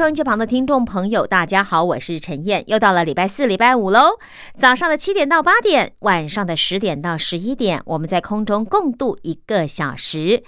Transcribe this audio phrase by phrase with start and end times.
[0.00, 4.18] 收音机旁的听众朋友，大家好，我是陈燕，又到了礼拜四、礼拜五喽。
[4.56, 10.42] 早上的七点到八点，晚上的十点到十一点，我们在空中共度一个小时。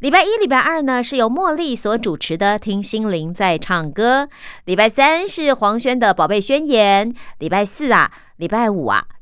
[0.00, 4.24] 礼拜一、礼拜二呢，是由茉莉所主持的《听心灵在唱歌》；
[4.64, 9.04] 礼拜三是黄轩的《宝贝宣言》；礼拜四啊，礼拜五啊。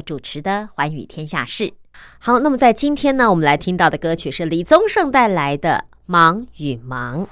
[0.00, 1.64] 主持的《寰宇天下事》
[2.18, 7.26] 好，那么在今天呢，我们来听到的歌曲是李宗盛带来的《忙与忙》。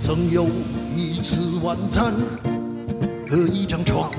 [0.00, 0.46] 曾有
[0.96, 2.12] 一次晚餐
[3.30, 4.10] 和一张床。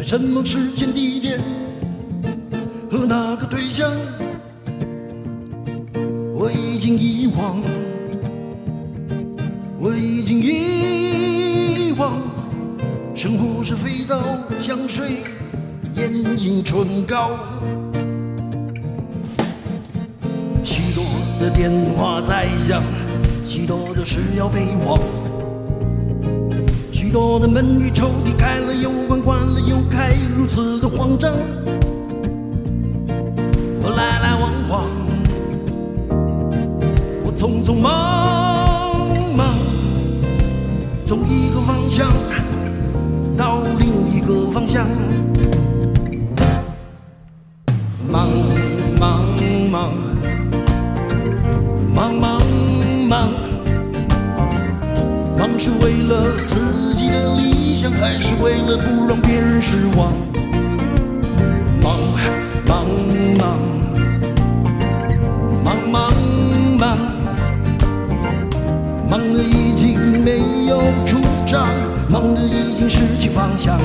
[0.00, 1.38] 在什么时间地点
[2.90, 3.92] 和哪个对象，
[6.34, 7.60] 我已经遗忘，
[9.78, 12.16] 我已经遗忘。
[13.14, 14.18] 生活是肥皂、
[14.58, 15.18] 香水、
[15.94, 17.32] 眼影、唇膏，
[20.64, 21.04] 许多
[21.38, 22.82] 的电话在响，
[23.44, 25.19] 许多的事要备忘。
[27.12, 31.32] 多的门与抽屉开了又关，关了又开，如此的慌张。
[33.82, 34.84] 我来来往往，
[37.24, 39.56] 我匆匆忙忙，
[41.04, 42.08] 从一个方向
[43.36, 44.86] 到另一个方向，
[48.08, 48.28] 忙
[49.00, 49.24] 忙
[49.68, 50.19] 忙，忙
[55.62, 57.10] 是为了自己。
[57.10, 60.10] 的理想，还是为了不让别人失望？
[61.82, 61.98] 忙
[62.66, 62.86] 忙
[63.36, 63.58] 忙
[65.62, 66.14] 忙忙
[66.78, 66.98] 忙，
[69.10, 71.16] 忙得已经没有主
[71.46, 71.68] 张，
[72.08, 73.78] 忙得已经失去方向。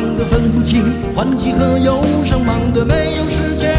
[0.00, 0.82] 忙得分不清
[1.14, 3.69] 欢喜和忧伤，忙得没有时间。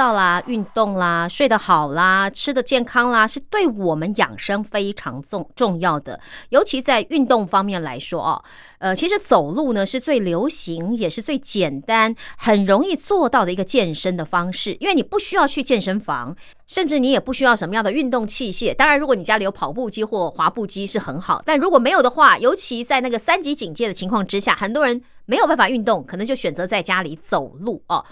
[0.00, 6.18] 到啦，运动啦、睡得好啦、吃的健康啦，是对我们养生非常重重要的。
[6.48, 8.42] 尤其在运动方面来说哦，
[8.78, 14.74] 呃，其实走路呢是最流行，也是最简单、很容易做到的一个健身的方式。
[14.80, 16.34] 因为你不需要去健身房，
[16.66, 18.74] 甚至你也不需要什么样的运动器械。
[18.74, 28.02] 当然，如果你家里有跑步机或滑步机是很好，但如果没有的话，尤其在那个三级警戒的情况之下，很多人没有办法运动，可能就选择在家里走路哦。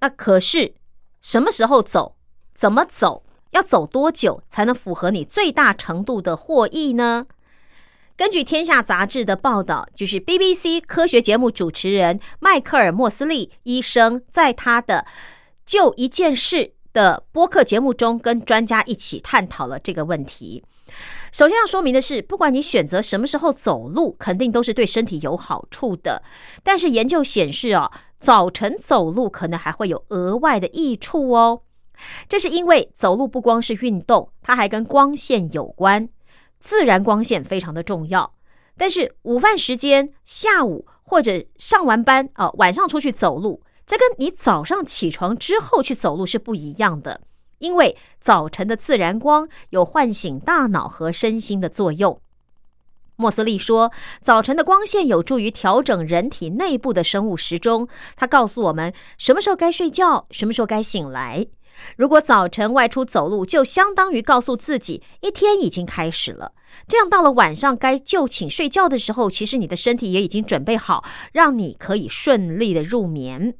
[0.00, 0.72] 那可是
[1.20, 2.16] 什么时候走？
[2.54, 3.24] 怎么走？
[3.52, 7.26] 要走多久才能符合你最大程度的获益呢？
[8.16, 15.06] 根据《天下》杂志的报道，就是 BBC 科学节目主持人迈克尔·莫斯利医生在他的
[15.64, 16.56] 《就一件事》
[16.92, 20.64] 的播客节目中，跟专家一起探讨了这个问题。
[21.30, 26.22] 首先要说明的是，不管你选择什么时候走路，肯定都是对身体有好处的。
[26.64, 31.62] 但是研究显示哦，早晨走路可能还会有额外的益处哦。
[32.28, 36.08] 这是因为走路不光是运动，它还跟光线有关，
[36.60, 38.34] 自然光线非常的重要。
[38.76, 47.20] 但是午饭时间、下午或者上完班啊，晚上出去走路，这跟你早上起床之后去走路是不一样的。
[47.58, 52.20] 因为早晨的自然光有唤醒大脑和身心的作用。
[53.20, 53.90] 莫斯利说，
[54.22, 57.88] 早晨的光线有助于调整人体内部的生物时钟。
[58.14, 61.44] 他告诉我们什么时候该睡觉，什么时候该醒来。
[61.96, 66.52] 如果早晨外出走路，就相当于告诉自己一天已经开始了。
[66.86, 73.56] 这样到了晚上该就寝睡觉的时候，其实你的身体也已经准备好，让你可以顺利的入眠。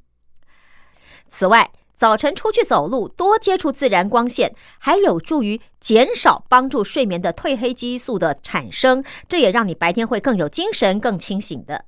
[1.29, 11.85] 此外，早晨出去走路，多接触自然光线，还有助于减少帮助睡眠的褪黑激素的产生，这也让你白天会更有精神、更清醒的。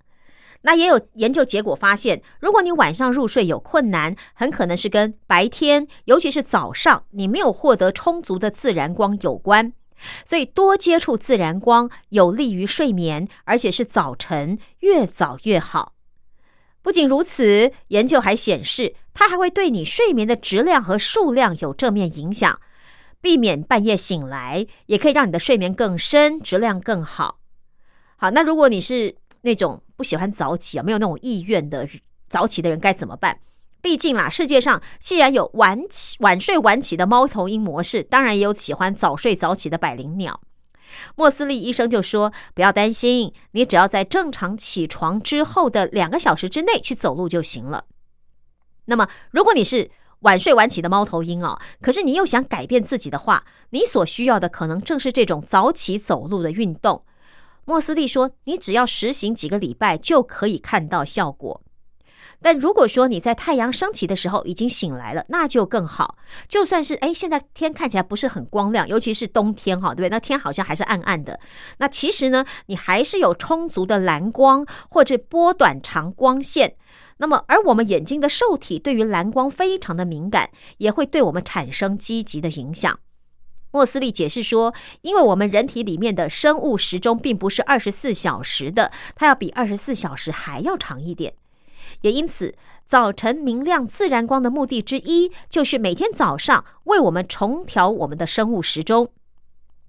[0.62, 9.72] 那也有研究结果发现，如果你晚上入睡有困难，很可能是跟白天，尤其是早上，你没有获得充足的自然光有关。
[10.26, 15.92] 所以，多接触自然光有利于睡眠，而且是早晨越早越好。
[16.82, 22.58] 不仅如此，研究还显示，它还会对你睡眠的质量和数量有正面影响，
[23.20, 27.38] 避免半夜醒来，也可以让你的睡眠更深，质量更好。
[28.16, 31.88] 好，那如果你是那种不喜欢早起啊，没有那种意愿的
[32.28, 33.38] 早起的人，该怎么办？
[33.82, 40.40] 毕竟啦，世界上既然有晚起、晚睡晚起的猫头鹰模式，当然也有喜欢早睡早起的百灵鸟。
[41.16, 47.84] 莫斯利医生就说：“不要担心，你只要在正常起床之后的两个小时之内去走路就行了。
[48.86, 49.90] 那么，如果你是
[50.20, 57.04] 晚睡晚起的猫头鹰哦，可是你又想改变自己的话，你所需要的可能正是这种早起走路的运动。”
[57.64, 61.62] 莫斯利说：“你只要实行几个礼拜，就可以看到效果。”
[62.42, 66.16] 但如果说你在太阳升起的时候已经醒来了，那就更好。
[66.48, 70.08] 就算是哎，现在天看起来不是很光亮，尤其是冬天哈，对不对？
[70.08, 71.38] 那天好像还是暗暗的。
[71.78, 76.76] 那其实呢，你还是有充足的蓝光或者波短长光线。
[77.18, 80.48] 那么，而我们眼睛的受体对于蓝光非常的敏感，
[80.78, 82.98] 也会对我们产生积极的影响。
[83.72, 84.72] 莫斯利解释说，
[85.02, 91.34] 因为我们人体里面的生物时钟并不是二十四小时的，它要比二十四小时还要长一点。
[92.02, 92.54] 也因此，
[92.86, 99.10] 早晨明亮自然光的目的之一，就是每天早上为我们重调我们的生物时钟，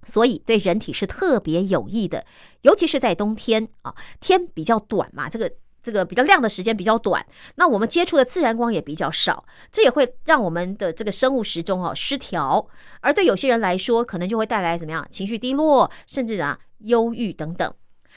[0.04, 2.24] 所以对人体是特别有益的。
[2.62, 5.50] 尤其是在冬天啊，天比较短嘛，这个
[5.82, 7.26] 这个比较亮的时间比较短，
[7.56, 12.68] 那我们接触的自然光也比较少，这也会让我们的这个生物时钟哦失调，
[13.00, 17.74] 而对有些人来说，可能就会带来怎么样情绪低落，甚至啊忧郁等等。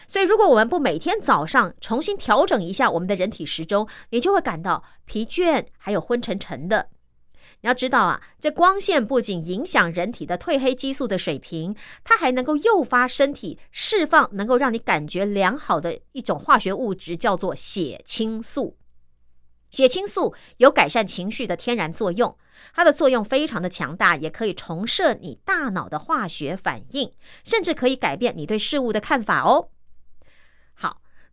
[0.07, 6.89] 所以，如果我们不每天早上重新调整一下我们的人体时钟，你就会感到疲倦，还有昏沉沉的。
[7.61, 18.77] 你要知道啊，这光线不仅影响人体的褪黑激素的水平，它还能够诱发身体释放能够让你感觉良好的一种化学物质，叫做血清素。
[19.71, 22.37] 血清素有改善情绪的天然作用，
[22.73, 27.11] 它的作用非常的强大，也可以重设你大脑的化学反应，
[27.43, 29.69] 甚至可以改变你对事物的看法哦。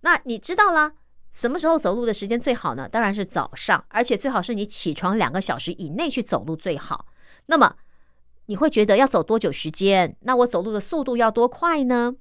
[0.02, 0.92] 那你知道了
[1.32, 2.88] 什么时候走路的时间最好呢？
[2.88, 7.06] 当然是早上，而且最好是你起床两个小时以内去走路最好。
[7.46, 7.76] 那么
[8.46, 10.16] 你会觉得要走多久时间？
[10.20, 12.16] 那我走路的速度要多快呢？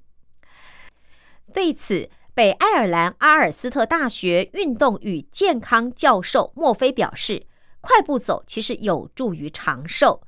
[1.52, 7.46] 对此，北爱尔兰阿尔斯特大学运动与健康教授莫菲表示，
[7.82, 10.22] 快步走其实有助于长寿。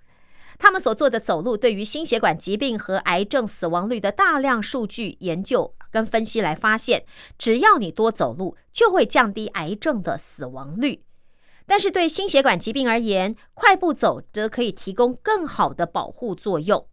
[0.58, 7.04] 他们所做的走路对于心血管疾病和癌症死亡率的大量数据研究跟分析来发现，
[7.38, 11.04] 只要你多走路，就会降低癌症的死亡率。
[11.66, 16.84] 但是对心血管疾病而言，快步走则可以提供更好的保护作用。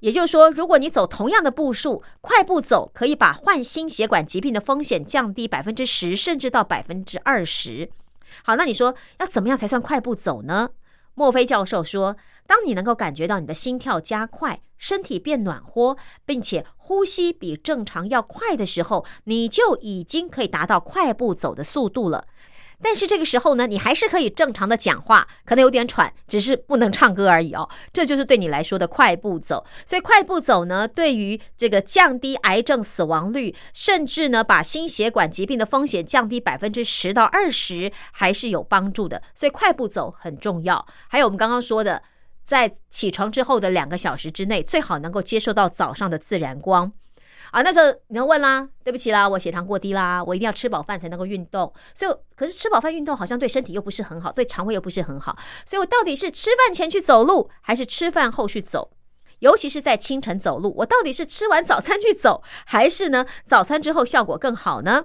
[0.00, 7.88] 也就是说，如果你走同样的步数，快步走可以把患心血管疾病的风险降低百分之十，甚至到百分之二十。
[8.42, 10.70] 好，那你说要怎么样才算快步走呢？
[11.14, 22.26] 莫菲教授说，当你能够感觉到你的心跳加快、身体变暖和，并且呼吸比正常要快的时候，你就已经可以达到快步走的速度了。
[22.82, 27.66] 但是这个时候呢，你还是可以正常的讲话，可能有点喘，只是不能唱歌而已哦。
[27.94, 29.64] 这就是对你来说的快步走。
[29.86, 39.22] 所以快步走呢，对于这个降低癌症死亡率，甚至呢把心血管疾病的风险降低百分之十到二十，还是有帮助的。
[39.34, 40.86] 所以快步走很重要。
[41.08, 42.02] 还有我们刚刚说的，
[42.44, 46.92] 在起床之后的两个小时之内，最好能够接受到早上的自然光。
[47.50, 51.72] 啊，那时候你要问啦，对不起啦，我血糖过低啦，我一定要吃饱饭才能够运动。
[51.94, 55.36] 所以，可是吃饱饭运动好像对身体又不是很好，对肠胃又不是很好。
[55.64, 58.90] 所以我到底是吃饭前去走路，还是吃饭后去走？
[59.40, 65.04] 尤其是在清晨走路，我到底是吃完早餐去走，还是呢早餐之后效果更好呢？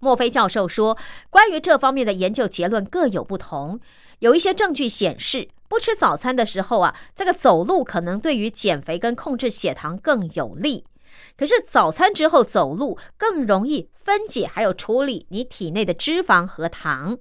[0.00, 0.98] 莫菲教授说，
[1.30, 3.80] 关于这方面的研究结论各有不同。
[4.18, 10.84] 有一些证据显示，不吃早餐的时候啊，这个走路可能对于减肥跟控制血糖更有利。
[11.36, 17.18] 可是早餐之后走路更容易分解，还有处理你体内的脂肪和糖。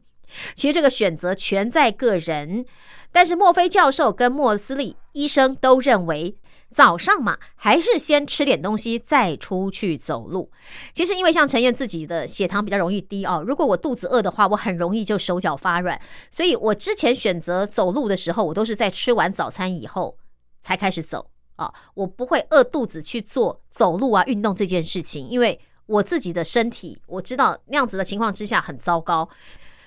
[0.55, 2.65] 其实这个选择全在个人。
[3.11, 6.35] 但是墨菲教授跟莫斯利医生都认为，
[6.77, 10.51] 早上嘛，还是先吃点东西再出去走路。
[10.93, 15.99] 其实因为像陈燕自己的血糖比较容易低哦，如果我肚子饿的话，我很容易就手脚发软。
[16.29, 20.15] 所以我之前选择走路的时候，我都是在吃完早餐以后
[20.61, 21.31] 才开始走。
[21.55, 29.27] 啊，我不会饿肚子去做走路啊运动这件事情，因为我自己的身体我知道那样子的情况之下很糟糕，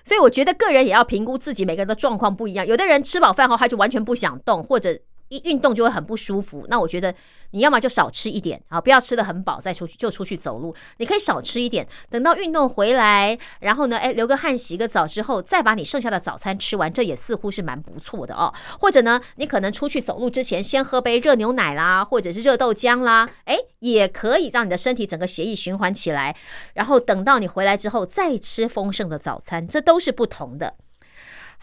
[0.04, 4.98] 所以我觉得个人也要评估自己每个人的状况不一样，有的人吃饱饭后他就完全不想动，或者。
[5.30, 7.14] 一运动就会很不舒服，那我觉得
[7.52, 10.74] 你要么就少吃一点啊，不要吃的很饱再出去就出去走路。
[10.98, 18.52] 你可以少吃一点，等到运动回来，然后呢，哎，流个汗、洗个澡之后，再把你剩下的早餐吃完，这也似乎是蛮不错的哦。
[18.80, 26.36] 或者呢，你可能出去走路之前先喝杯热牛奶啦，或者是热豆浆啦，哎，也可以让你的身体整个血液循环起来，
[26.74, 30.74] 然后等到你回来之后再吃丰盛的早餐，这都是不同的。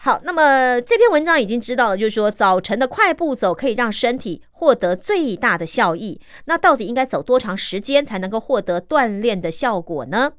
[0.00, 6.20] 好，那么这篇文章已经知道了，就是说早晨的快步走可以让身体获得最大的效益。
[6.44, 10.34] 那到底应该走多长时间才能够获得锻炼的效果呢？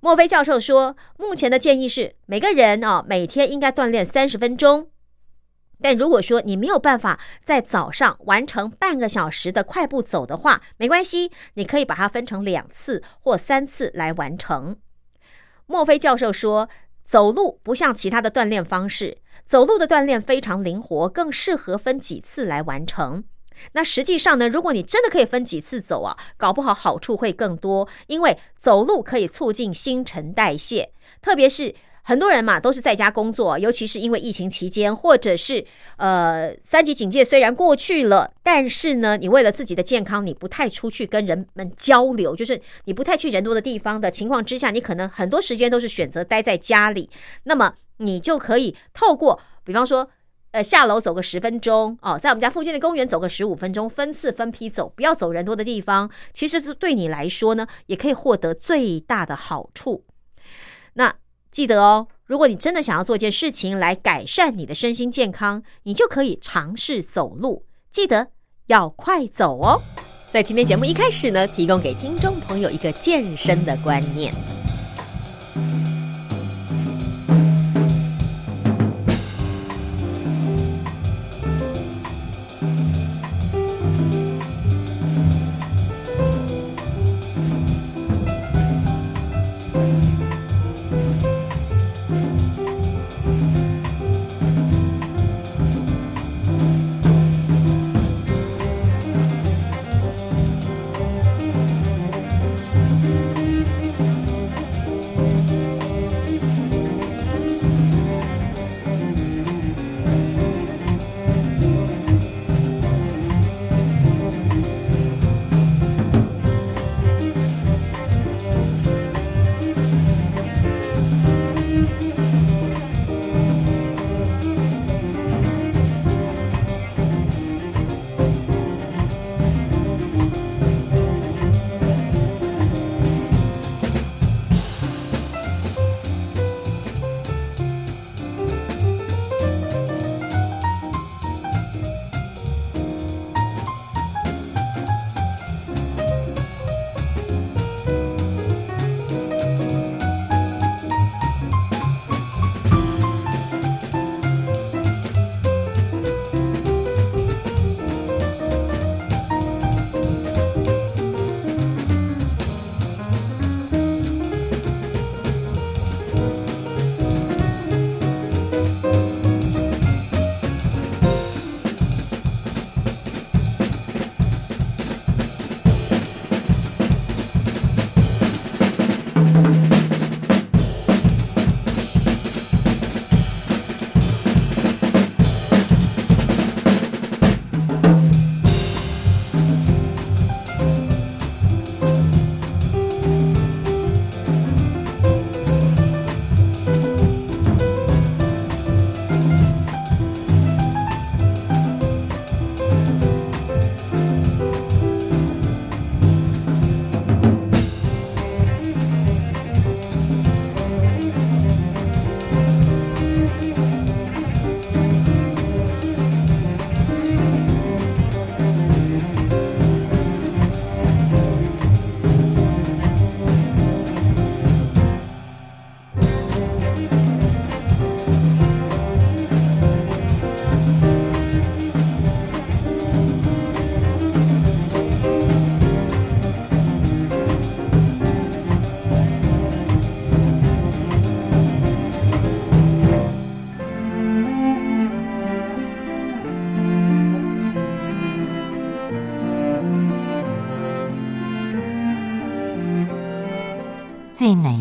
[0.00, 4.88] 墨菲教授说，目前的建议是每个人啊每天应该锻炼三十分钟。
[5.82, 14.78] 但如果说你没有办法在早上完成半个小时的快步走的话，没关系，你可以把它分成两次或三次来完成。
[15.66, 16.70] 墨菲教授说。
[17.04, 23.24] 走路不像其他的锻炼方式，走路的锻炼非常灵活，更适合分几次来完成。
[23.72, 30.90] 那实际上呢，如果你真的可以分几次走啊，搞不好好处会更多，因为走路可以促进新陈代谢，
[31.22, 31.74] 特别是。
[32.06, 35.64] 很多人嘛都是在家工作，尤其是因为疫情期间，或者是
[35.96, 47.08] 呃三级警戒虽然过去了，但是呢，你为了自己的健康，你不太出去跟人们交流，就是你不太去人多的地方的情况之下，你可能很多时间都是选择待在家里。
[47.44, 50.06] 那么你就可以透过，比方说，
[50.50, 60.04] 呃下楼走个十分钟哦，在我们家附近的公园走个十五分钟，分次分批走，不要走人多的地方，其实是对你来说呢，也可以获得最大的好处。
[60.92, 61.14] 那。
[61.54, 67.64] 记得哦，如果你真的想要做一件事情来改善你的身心健康，你就可以尝试走路。
[67.92, 68.26] 记得
[68.66, 69.80] 要快走哦。
[70.32, 74.34] 在今天节目一开始呢，提供给听众朋友一个健身的观念。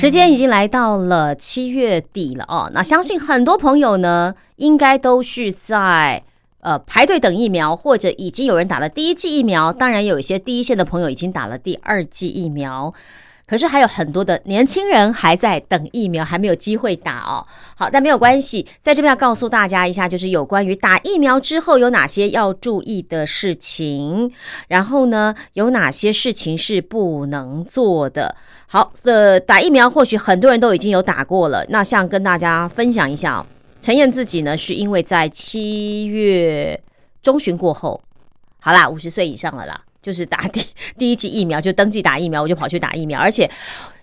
[0.00, 6.22] 时间已经来到了七月底了哦，那相信很多朋友呢，应该都是在
[6.60, 12.94] 呃排队等疫苗，或者已经有人打了第一剂疫苗，当然有一些第一线的朋友已经打了第二剂疫苗。
[13.48, 17.46] 可是还有很多的年轻人还在等疫苗，还没有机会打哦。
[17.74, 24.30] 好，但没有关系，在这边要告诉大家一下，就是有关于打疫苗之后有哪些要注意的事情，
[24.68, 28.36] 然后呢，有哪些事情是不能做的。
[28.66, 33.46] 好，呃，打疫苗或许很多人都已经有打过了，那像跟大家分享一下，
[33.80, 36.78] 陈燕自己呢，是因为在七月
[37.22, 37.98] 中旬过后，
[38.60, 39.80] 好啦，五十岁以上了啦。
[40.08, 40.64] 就是打第
[40.96, 43.20] 第一剂疫苗，就登记打疫苗，我就跑去打疫苗。
[43.20, 43.44] 而且，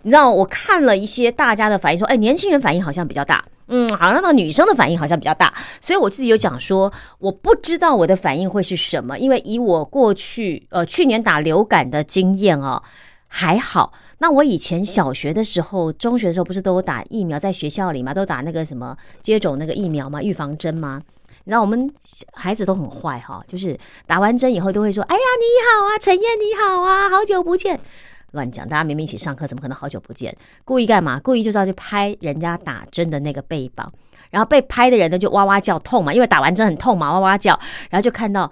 [0.04, 5.52] 你知道，我看了一些大家的反应，说，哎，年轻人反应好像比较大，嗯，好像那女生的反应好像比较大。
[5.82, 12.84] 所以我自己有讲说，我不知道我的反应会是什么，因为以我过去呃去年打流感的经验哦，
[13.28, 13.94] 还好。
[14.20, 21.02] 那我以前小学的时候、中学的时候，不是都有打疫苗，在学校里嘛，都打那个什么接种那个疫苗嘛，预防针吗？
[21.46, 21.94] 你知道我们
[22.34, 23.78] 孩子都很坏哈，就是
[24.08, 27.80] 打完针以后都会说：“哎呀，你好啊，陈燕你好啊，好久不见。”
[28.34, 30.36] 乱讲，大家明明一起上课，怎么可能好久不见？
[30.66, 31.20] 故意干嘛？
[31.20, 33.94] 故意就是要去拍人家打针的那个背膀，
[34.32, 37.58] 然后被拍的人呢就哇哇叫痛嘛，因为打完针很痛嘛，哇哇叫，
[37.92, 38.52] 然后就看到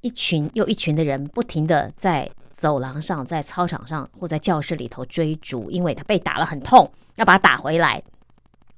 [0.00, 8.02] 一群又一群的人不停的在走廊上、在操场上或在教室里头追逐，因为他被打了很痛，要把他打回来。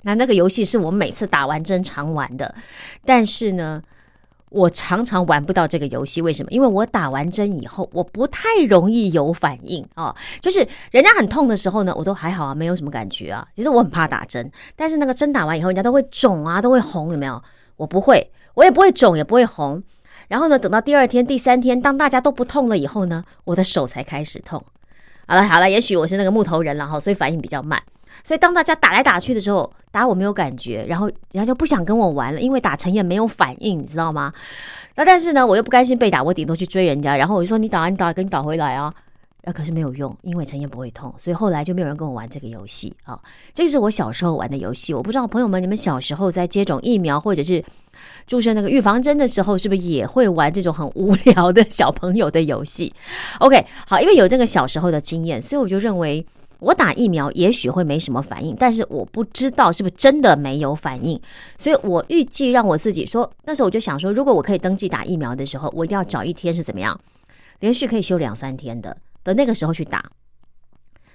[0.02, 2.54] 那那个游戏是我每次打完针常玩的，
[3.04, 3.82] 但是呢，
[4.48, 6.22] 我常常玩不到这个游戏。
[6.22, 6.50] 为什么？
[6.50, 10.14] 因为我打完针以后，我不太容易有反应哦。
[10.40, 13.46] 就是人家很痛的时候呢，我都还好啊，没有什么感觉啊。
[13.54, 17.42] 其实我很怕打针，但是那个针打完以后，人家都会肿啊，都会红，有没有？
[17.76, 19.82] 我不会，我也不会肿，也不会红。
[20.28, 24.64] 然后呢，等到第二天、第三天，当大家都不痛了以后呢，我的手才开始痛。
[25.26, 27.80] 好了好了，也许我是那个木头人了哈，所以反应比较慢。
[28.22, 34.32] 所以当大家打来打去的时候，打我没有感觉，然后人家就不想跟我玩了，因为打陈燕没有反应，你知道吗？
[34.94, 38.92] 那但是呢，我又不甘心被打，我顶多去追人家，然后我就说你打，你打，给你打回来啊！
[39.42, 43.18] 那可是没有用，因为陈燕不会痛，所以后来就没有人跟我玩这个游戏啊。
[43.54, 47.64] 这是我小时候玩的游戏，我不知道朋友们，你们小时候在接种疫苗或者是
[48.26, 52.92] 注射那个预防针的时候，是不是也会玩这种很无聊的小朋友的游戏
[53.38, 56.24] ？OK，好，因为有这个小时候的经验，所以我就认为。
[56.60, 61.20] 我打疫苗也许会没什么反应，但是我不知道是不是真的没有反应，
[61.58, 66.98] 所以我预计让我自己说，那时候我就想说，如果我可以登记打疫苗的时候，我一定要找一天是怎么样，
[67.60, 70.04] 连续可以休两三天的的那个时候去打。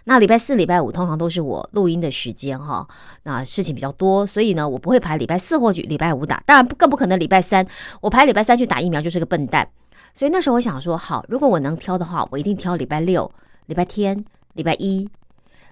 [0.08, 2.88] 那礼拜四、礼拜五通常都是我录音的时间哈，
[3.24, 7.66] 那事情比较多，所以呢，我不会排礼拜四或者礼拜五打，当然更不可能礼拜三，
[8.02, 9.68] 我排礼拜三去打疫苗就是个笨蛋。
[10.14, 13.32] 所以那时候我想说，好，如果我能挑的话，我一定挑礼拜六、
[13.66, 15.10] 礼拜天、礼拜一。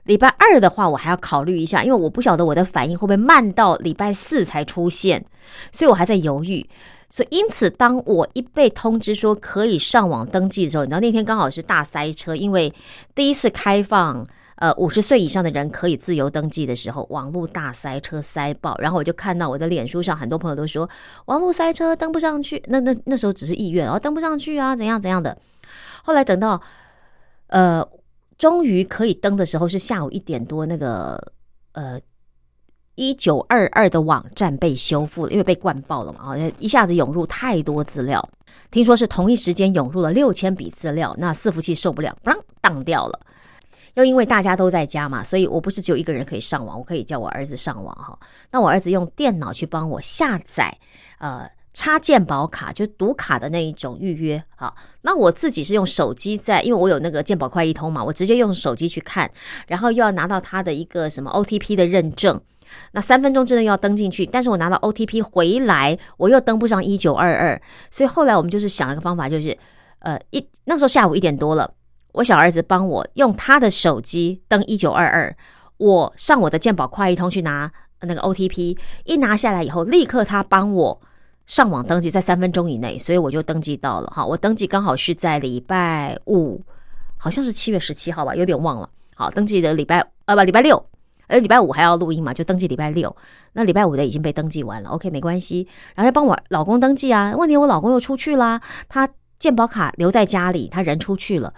[0.06, 5.26] 礼拜二的话，我还要考虑一下，因为我不晓得我的反应会不会慢到礼拜四才出现，
[5.72, 6.68] 所以我还在犹豫。
[7.10, 12.74] 所以因此，当我一被通知说可以上网登记的时候，你知道那天刚好是大塞车，因为
[13.16, 20.90] 第一次开放，呃，五十岁以上的人可以自由登记的时候，网络大塞车塞爆，然后我就看到我的脸书上很多朋友都说
[21.26, 25.38] 网络塞车登不上去，那那那时候只是意愿，然后登不上去啊，怎样怎样的。
[26.04, 26.62] 后来等到，
[27.48, 27.88] 呃。
[28.44, 31.32] 终于可以登的时候是下午一点多，那个
[31.72, 31.98] 呃
[32.96, 38.30] 一九二二的网站被修复，因为被灌爆了嘛，啊，一下子涌入太多资料，
[38.70, 43.18] 听说是同一时间涌入了六千笔资料，那伺服器受不了，嘣当掉了。
[43.94, 48.20] 又因为大家都在家嘛，所以我不是只有一个人可以上网，我可以叫我儿子上网哈。
[48.52, 50.78] 那我儿子用电脑去帮我下载，
[51.20, 51.50] 呃。
[51.74, 59.30] 插健保卡就读卡的那一种预约，好，那我自己是用手机在，因为我有那个健保快一通嘛，我直接用手机去看，
[59.68, 62.40] 然后又要拿到他的一个什么 OTP 的认证，
[62.92, 67.60] 那三分钟之内要登进去，但是我拿到 OTP 回来，我又登不上一九二二，
[67.90, 69.58] 所以后来我们就是想一个方法，就是
[70.00, 71.74] 呃一那时候下午一点多了，
[72.12, 75.36] 我小儿子帮我用他的手机登一九二二，
[75.78, 81.02] 我上我的健保快一通去拿那个 OTP，一拿下来以后，立刻他帮我。
[81.46, 84.26] 上网登记在三分钟以内，所以我就登记到了哈。
[84.26, 86.62] 我登记刚好是在礼拜五，
[87.18, 88.90] 好像是七月十七号吧，有点忘了。
[89.16, 90.84] 好，登记的礼拜呃不礼拜六，
[91.28, 93.16] 呃礼拜五还要录音嘛，就登记礼拜六。
[93.54, 95.68] 那礼拜五的已经被登记完了，OK 没关系。
[95.96, 101.54] 然后要帮我老公登记啊，问题我老公又出去啦，他健保卡留在家里，他人出去了。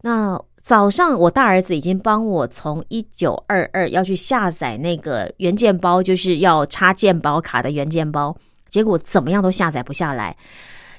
[0.00, 8.36] 那早上我大儿子已经帮我从一九二二要去下载那个原件包，就是要插健保卡的原件包，
[8.76, 10.36] 结果怎么样都下载不下来。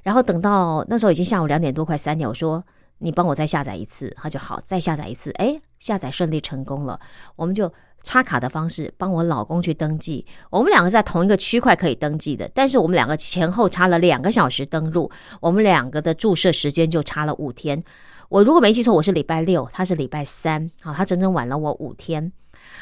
[0.02, 2.64] 然后等到那时候已经下午两点多，快三点，我说
[2.98, 7.00] 你帮我再下载一次，他就好，再下载一次，哎，下载顺利成功了，
[7.36, 10.26] 我们就插卡的方式帮我老公去登记。
[10.50, 17.84] 我们两个在同一个区块可以登记的，但是我们两个前后差了两个小时登录，我们两个的注射时间就差了五天。
[18.30, 22.32] 我如果没记错，我是礼拜六，他是礼拜三，好，他整整晚了我五天。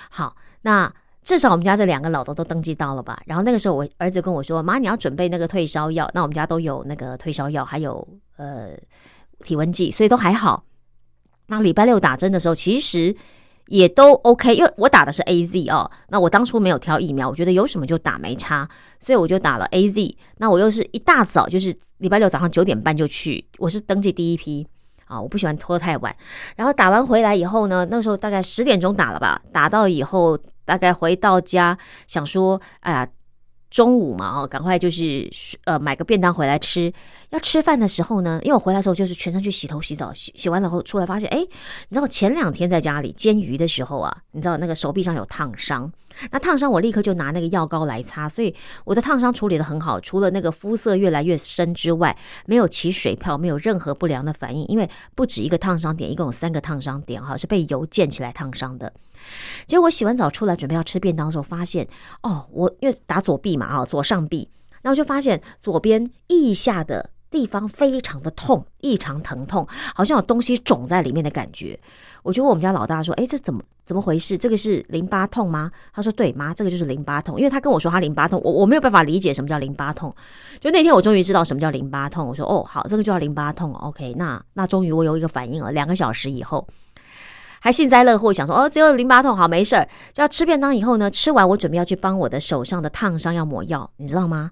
[0.10, 0.94] 好，那
[1.26, 3.20] 至少我们家这两个老头都登记到了吧？
[3.26, 8.08] 然后那个时候，我儿子跟我说：“妈，你要准备那个退烧药。”那我们家都有那个退烧药，还有
[8.38, 8.70] 呃
[9.40, 10.64] 体温计，所以都还好。
[11.48, 13.16] 那礼拜六打针的时候，其实
[13.68, 15.90] 也都 OK，因为我打的是 A Z 哦。
[16.10, 20.16] 那我当初没有挑疫苗，我觉得有什么就打没差，所以我就打了 A Z。
[20.38, 24.68] 那我又是一大早，就是礼拜六早上九点半就去，我是登记第一批。
[25.06, 26.16] 啊，我不喜欢拖太晚。
[26.56, 33.08] 然后打完回来以后呢，那时候大概十点钟打了吧，打到以后大概回到家，想说，哎呀。
[33.72, 35.30] 中午嘛，哦，赶快就是
[35.66, 36.94] 呃买个便当回来吃。
[37.32, 45.92] 要吃饭的时候呢，因为我回来的时候就是全身去洗头洗澡，洗洗完了后出来发现，哎，你知道前两天在家里煎鱼的时候啊，你知道那个手臂上有烫伤，
[46.32, 58.94] 那烫伤我立刻就拿那个药膏来擦，所以我的烫伤处理的很好，除了那个肤色越来越深之外，没有起水泡，没有任何不良的反应，因为不止一个烫伤点，一共有三个烫伤点哈，是被油溅起来烫伤的。
[59.68, 61.88] 结果我洗完澡出来准备要吃便当的时候，发现
[62.24, 64.48] 哦，我因为打左臂嘛，啊，左上臂，
[64.82, 71.80] 然后就发现左边腋下的地方非常的痛，异常疼痛，好像有东西肿在里面的感觉。
[72.24, 74.36] 我就问我们家老大说：“哎，这怎么怎么回事？
[74.36, 80.16] 这个是淋巴痛吗？”他说：“对，妈，这个就是淋巴痛。”因为他跟我说他淋巴痛，我我没有办法理解什么叫淋巴痛。
[80.60, 82.28] 就那天我终于知道什么叫淋巴痛。
[82.28, 83.72] 我说：“哦，好，这个就叫淋巴痛。
[83.76, 85.72] OK，那那终于我有一个反应了。
[85.72, 86.68] 两个小时以后。”
[87.66, 89.90] 还幸灾乐祸，想说哦，只有淋巴痛，好没事儿。
[90.14, 94.52] 就要吃便当以后呢，吃完我准备要去帮我的手上的烫伤要抹药，你知道吗？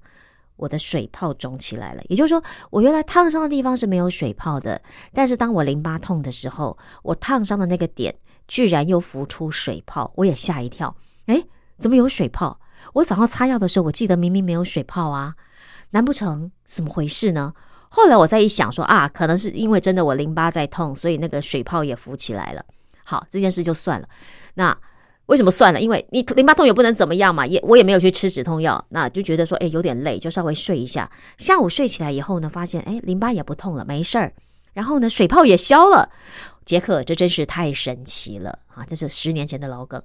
[0.56, 2.02] 我的水泡肿起来了。
[2.10, 4.82] 也就是说，我原来烫伤的地方是没有水泡的，
[5.14, 8.16] 但是当我淋巴痛的时候，我烫伤的那个点
[8.48, 10.96] 居然又浮出水泡，我也吓一跳。
[11.28, 11.44] 哎，
[11.78, 12.60] 怎么有水泡？
[12.94, 15.36] 我早上擦药的时候，我记得明明没有水泡啊，
[15.92, 17.54] 难不成怎么回事呢？
[17.90, 22.66] 后来我再一想说啊，可能是因为真的我淋巴在痛，所以那个水泡也浮起来了。
[23.04, 24.08] 好，这件事就算了。
[24.56, 24.78] 那
[25.28, 25.80] 为什么算了？
[25.80, 31.10] 因为你淋巴痛也不能怎么样嘛，也我也没有去吃止痛药，那就觉得说，哎，有点累，就稍微睡一下。
[31.38, 34.34] 下午睡起来以后呢，发现哎，淋巴也不痛了，没事儿。
[34.74, 36.10] 然后呢，水泡也消了。
[36.66, 38.86] 杰克，这真是太神奇了啊！
[38.88, 40.02] 这是十年前的老梗。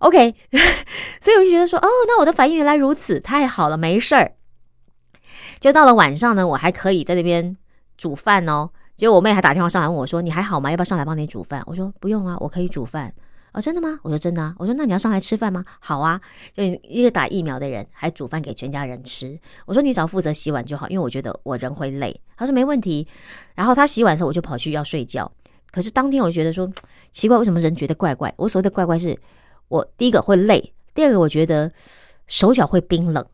[0.00, 0.34] OK，
[1.20, 4.32] 所以我就觉得说，哦，那我的反应原来如此，太好了，没事儿。
[5.60, 7.56] 就到了晚上呢，我还可以在那边
[7.96, 8.70] 煮饭哦。
[8.96, 10.70] 结果我妹还打电话上来问我说：“你还好吗？
[10.70, 13.12] 要不要上来帮你煮饭？”我说：“不用啊，我可以煮饭。”
[13.52, 13.98] 哦，真的吗？
[14.02, 16.20] 我说：“真的啊。”我说：“那你要上来吃饭吗？”好啊，
[16.52, 19.38] 就一个打疫苗的人还煮饭给全家人吃。
[19.66, 23.06] 我说：“你只要负责洗碗就好，因为我觉得我人会累。”他说：“没问题。”
[23.54, 25.30] 然后他洗碗的时候，我就跑去要睡觉。
[25.70, 26.68] 可是当天我就觉得说
[27.10, 28.32] 奇怪，为什么人觉得怪怪？
[28.36, 29.16] 我所谓的怪怪是，
[29.68, 31.70] 我第一个会累，第二个我觉得
[32.26, 33.24] 手脚会冰冷。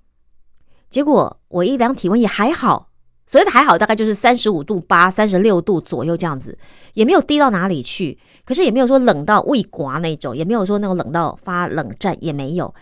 [0.91, 2.90] 结果我一量体温也还好。
[3.31, 6.59] 所谓的还好，大概就是三十五度八、三十六度左右这样子，
[6.95, 8.19] 也没有低到哪里去。
[8.45, 12.75] 可是也没有说冷到胃刮那种，也没有说那种冷到发冷战，也没有。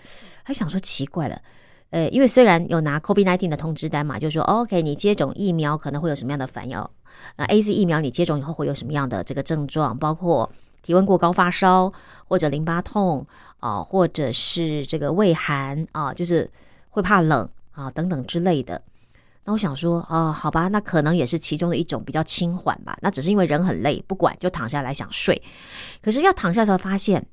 [0.45, 1.39] 还想说奇怪了，
[1.91, 6.83] 呃，因为虽然有拿 COVID-19 的通知单嘛，就说 OK，你接种疫苗可能会有什么样的反应？
[7.37, 9.95] 那 A Z 疫苗你接种以后会有什么样的这个症状？
[9.99, 11.93] 包括体温过高、发烧，
[12.27, 13.27] 或者淋巴痛
[13.61, 16.51] 啊，或者是这个胃寒啊，就是
[16.89, 18.81] 会怕冷啊等等之类的。
[19.49, 22.95] 那我想说，哦，好吧，那可能也是其中的一种比较轻缓吧。
[23.01, 25.41] 那只是因为人很累，不管就躺下来想睡。
[26.03, 27.27] 可是要躺下时候发现，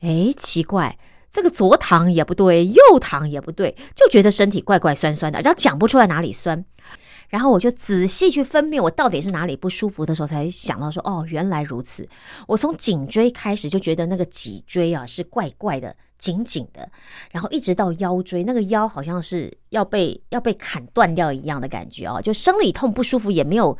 [0.00, 0.98] 哎，奇怪，
[1.32, 6.62] 这个左躺也不对，右躺也不对，就觉得身体怪怪酸酸的，然后讲不出来哪里酸。
[7.30, 12.06] 然后我就仔细去分辨我到底是哪里不舒服的时候，才想到说，哦，原来如此。
[12.46, 15.96] 我从颈椎开始就觉得那个脊椎啊是怪怪的。
[16.24, 16.90] 紧紧的，
[17.30, 22.18] 然后一直到腰椎，那个腰好像是要被要被砍断掉一样的感觉啊！
[22.18, 23.76] 就生理痛不舒服，也没有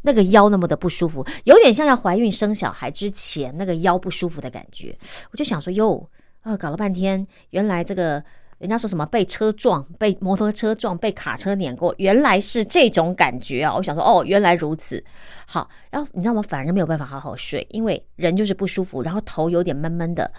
[0.00, 4.96] 那个腰那么的不舒服，有点像要怀孕生小孩之前那个腰不舒服的感觉。
[5.32, 6.08] 我就想说，哟，
[6.44, 8.24] 呃，搞了半天，原来这个
[8.56, 13.74] 人家说什么被车撞、被摩托车撞、被卡车碾过，原来是这种感觉啊！
[13.76, 15.04] 我想说，哦，原来如此。
[15.46, 16.40] 好，然后你知道吗？
[16.40, 20.32] 反而没有办法好好睡，因为人就是不舒服，然后头有点闷闷的，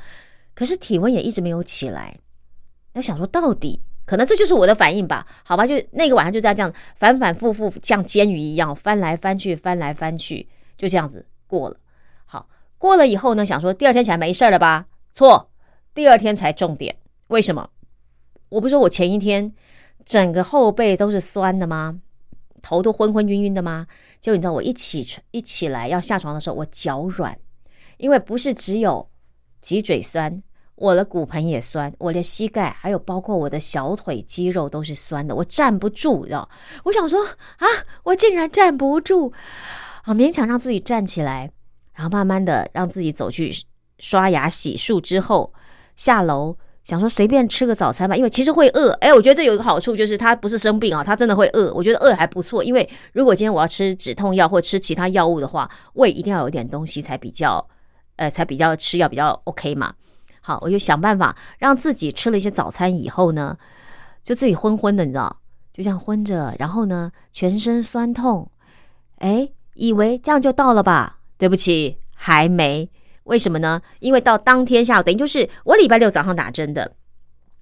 [0.53, 2.17] 可是体温也一直没有起来。
[2.93, 5.25] 那想说，到底可能这就是我的反应吧？
[5.43, 11.77] 好吧，就那个晚上就在这样反反复复，像煎鱼一样翻来翻去，翻来翻去，就这样子过了。
[12.25, 14.87] 好，过了以后呢，想说第二天起来没事了吧？
[15.11, 15.49] 错，
[15.93, 16.95] 第二天才重点。
[17.27, 17.69] 为什么？
[18.49, 19.51] 我不是说我前一天
[20.05, 21.99] 整个后背都是酸的吗？
[22.61, 23.87] 头都昏昏晕晕的吗？
[24.19, 27.37] 结果你知道我一起一起来要下床的时候，我脚软，
[27.97, 29.09] 因为不是只有
[29.63, 30.43] 脊椎酸，
[30.75, 36.47] 我的骨盆也酸，我的膝盖还有包括我的小腿肌肉都是酸的，我站不住，知道？
[36.83, 37.65] 我想说啊，
[38.03, 39.31] 我竟然站不住，
[40.03, 41.49] 啊，勉强让自己站起来，
[41.95, 43.51] 然后慢慢的让自己走去
[43.97, 45.53] 刷牙洗漱之后
[45.95, 46.55] 下楼。
[46.83, 48.91] 想说随便吃个早餐吧，因为其实会饿。
[48.99, 51.73] 哎，我觉得这有一个好处，就是他不是生病啊，他真的会饿。
[51.73, 57.65] 我觉得饿还不错，因为如果今天我要吃止痛药或吃其他药物的话，胃一定要有点东西才比较，
[58.15, 59.93] 呃，才比较吃药比较 OK 嘛。
[60.41, 63.57] 好，我就想办法让自己吃了一些早餐以后呢，
[64.21, 65.37] 就自己昏昏的，你知道，
[65.71, 68.51] 就这样昏着，然后呢，全身酸痛。
[69.19, 71.19] 哎，以为这样就到了吧？
[71.37, 72.89] 对不起，还没。
[73.23, 73.81] 为什么呢？
[73.99, 76.93] 因为到当天下午，等于就是我礼拜六早上打针的，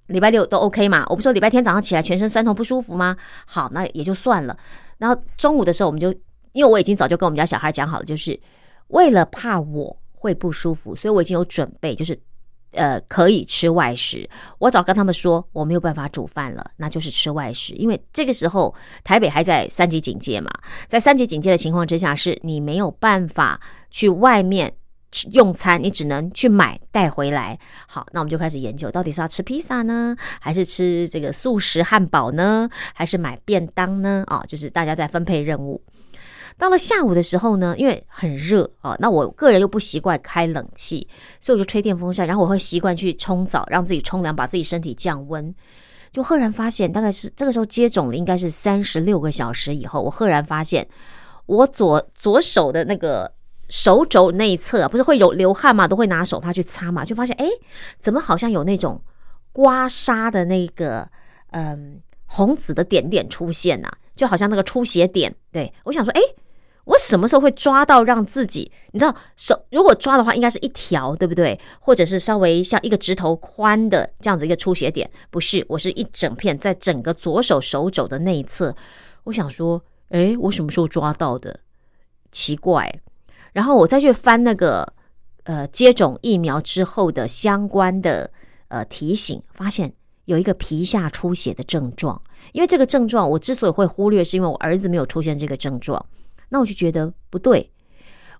[0.06, 1.06] 礼拜六都 OK 嘛。
[1.08, 3.16] 我不说礼拜天早上起来全身酸痛不舒服吗？
[3.46, 4.58] 好，那也就算了。
[4.98, 6.12] 然后中午的时候，我们就
[6.52, 8.38] 因为我已经早就跟我们家小孩讲好了，就是
[8.88, 12.16] 为了怕我会不舒服，所以我已经有准备，就是
[12.70, 14.28] 呃可以吃外食。
[14.60, 17.74] 我早跟他们说我没有办法煮饭了，那就是吃外食。
[17.74, 20.48] 因为这个时候台北还在三级警戒嘛，
[20.86, 24.74] 在三级警戒的情况之下，是你没有办法去外面。
[25.32, 27.58] 用餐你只能去买带回来。
[27.86, 34.24] 好，那我们就开始研究，到底是要吃披萨呢，还是吃这个素食汉堡呢，还是买便当呢？
[34.26, 35.84] 啊，就是大家在分配任务。
[36.58, 41.06] 到了下午的时候呢，因为很热啊，那我个人又不习惯开冷气，
[41.40, 42.26] 所以我就吹电风扇。
[42.26, 45.54] 然后我会习惯去冲澡，让自己冲凉，把自己身体降温。
[46.12, 50.86] 就赫然发现，大概是这个时候接种了，应该是三十六个小时以后，我赫然发现
[51.46, 53.32] 我左左手的那个。
[53.68, 57.46] 手肘内侧不是会有流汗嘛，都会拿手帕去擦嘛，就发现哎，
[57.98, 59.02] 怎么好像有那种
[59.50, 61.08] 刮痧的那个
[61.52, 63.90] 嗯红紫的点点出现呐，
[64.22, 65.34] 就好像那个出血点。
[65.50, 66.20] 对我想说，哎，
[66.84, 68.70] 我什么时候会抓到让自己？
[68.92, 71.58] 你知道手如果抓的话，应该是一条，对不对？
[71.80, 75.10] 或者是稍微像一个指头宽的这样子一个出血点？
[75.28, 78.72] 不是，我是一整片在整个左手手肘的内侧。
[79.24, 81.58] 我想说，哎，我什么时候抓到的？
[82.30, 83.00] 奇怪。
[83.52, 84.86] 然后我再去翻那个
[85.42, 88.30] 呃接种疫苗之后的相关的
[88.68, 89.92] 呃提醒，发现
[90.26, 92.22] 有一个皮下出血的症状。
[92.50, 96.04] 因为这个症状我之所以会忽略，是因为我儿子没有出现这个症状。
[96.48, 97.70] 那我就觉得不对，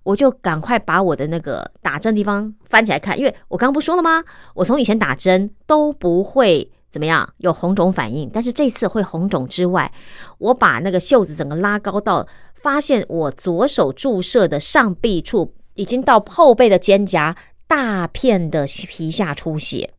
[0.03, 4.23] 我就赶快把我的那个打针地方翻起来看，因为我刚刚不说了吗？
[4.53, 9.91] 我从以前打针都不会怎么样有红肿反应，但是这次会红肿之外，
[10.37, 12.27] 我把那个袖子整个拉高到。
[12.63, 17.35] 发现我左手注射的上臂处已经到后背的肩胛，
[17.67, 19.93] 大片的皮下出血，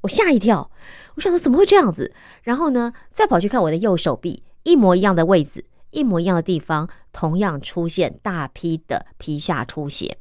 [0.00, 0.68] 我吓一跳，
[1.14, 2.12] 我想说怎么会这样子？
[2.42, 10.16] 然后呢，再跑去看我的右手臂，一模一样的位置，一模一样的地方，同样出现大批的皮下出血。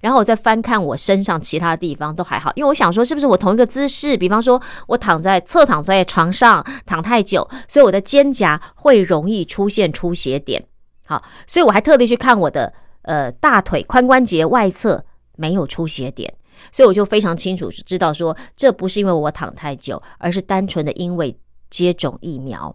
[0.00, 10.66] 然后我再翻看我身上其他的地方都还好，因为我想说是不是我同一个姿势，比方说我躺在侧躺在床上躺太久，所以我的肩胛会容易出现出血点。
[11.06, 15.04] 好，所以我还特地去看我的呃大腿髋关节外侧
[15.36, 16.32] 没有出血点，
[16.72, 21.36] 所以我就非常清楚知道说这不是因为我躺太久，而是单纯的因为
[21.68, 22.74] 接种疫苗。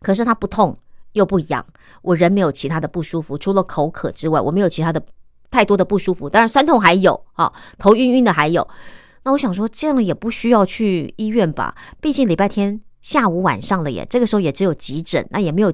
[0.00, 0.76] 可是它不痛
[1.12, 1.64] 又不痒，
[2.02, 5.02] 我人没有其他的不舒服，除了口渴之外，我没有其他的
[5.50, 6.28] 太多的不舒服。
[6.28, 8.66] 当然酸痛还有啊，头晕晕的还有。
[9.24, 11.74] 那我想说这样也不需要去医院吧？
[12.00, 15.72] 毕竟礼拜天下午晚上了耶，这个时候也只有急诊，那也没有。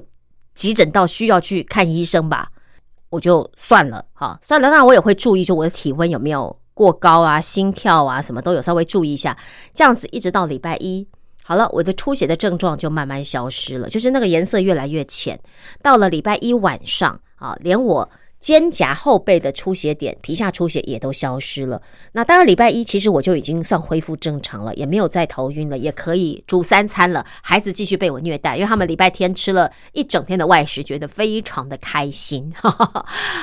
[0.55, 2.51] 急诊到需要去看医生吧，
[3.11, 4.69] 我就算了，哈，算了。
[4.69, 9.37] 那我也会注意，说我的体温有没有过高啊，心跳啊，什么都有稍微注意一下。
[9.73, 11.05] 这样子一直到礼拜一，
[11.43, 15.37] 好了，我的出血的症状就慢慢消失了，就是那个颜色越来越浅。
[15.81, 21.81] 到了礼拜一晚上啊，连我肩胛后背的出血点、皮下出血也都消失了。
[22.13, 27.25] 那当然，礼拜一其实我就已经算恢复正常了，也没有再头晕了，也可以煮三餐了。
[27.41, 32.51] 孩子继续被我虐待，因为他们礼拜天吃了一整天的外食，觉得非常的开心。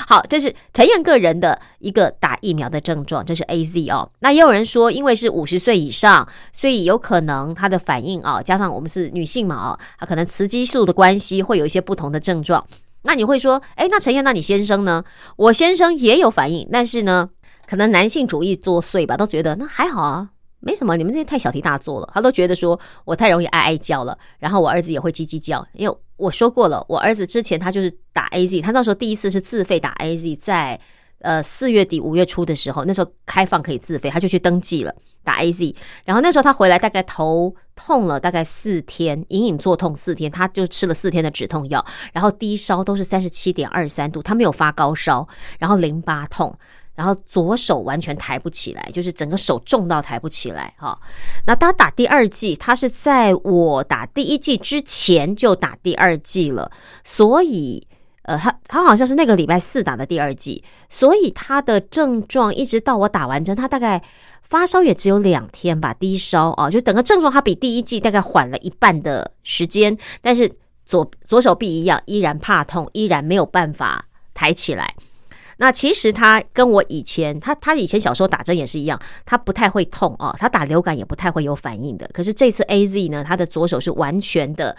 [0.08, 4.10] 好，这是陈燕个人的一个打疫苗的症状，这是 A Z 哦。
[4.20, 12.66] 那也有人说，因为是五十岁以上，所以有可能他的反应啊，加上我们是女性嘛哦，可能雌激素的关系，会有一些不同的症状。
[13.06, 15.04] 那你会说，哎，那陈燕，那你先生呢？
[15.36, 17.30] 我先生也有反应，但是呢，
[17.66, 20.28] 可能男性主义作祟吧，都觉得那还好啊，
[20.60, 20.96] 没什么。
[20.96, 22.10] 你们这些太小题大做了。
[22.12, 25.66] 他都觉得说我太容易哀哀叫了，然后我儿子也会叽叽叫。
[25.72, 30.78] 因为我说过了，我儿子之前他就是打 A Z，他那时候第一次是自费打 A Z，在
[31.20, 34.94] 呃四月底五月初的时候，那时候开放可以自费，他就去登记了。
[35.26, 45.26] 打 A Z，然后那时候他回来大概头痛了大概四天，隐隐作痛四天，他就吃了四天的止痛药，然后低烧都是三十七点二三度，他没有发高烧，
[45.58, 46.56] 然后淋巴痛，
[46.94, 50.96] 然后左手完全抬不起来，就是整个手重到抬不起来哈。
[51.46, 56.70] 那他打第二剂，他是在我打第一剂之前就打第二剂了，
[57.02, 57.84] 所以
[58.22, 64.02] 呃，他他好像是那个礼拜四打的第二剂，所以他的症状一直到我打完针，他大概。
[64.48, 70.50] 发烧也只有两天吧，低烧啊，就整个症状它比第一季大概缓了一半的时间，但是
[70.84, 74.94] 左左手臂一样，依然怕痛，依然没有办法抬起来。
[75.58, 82.08] 那其实他跟我以前，他他以前小时候打针也是一样，他不太会痛啊，他打流感也不太会有反应的。
[82.12, 84.76] 可是这次 A Z 呢，他的左手是完全的。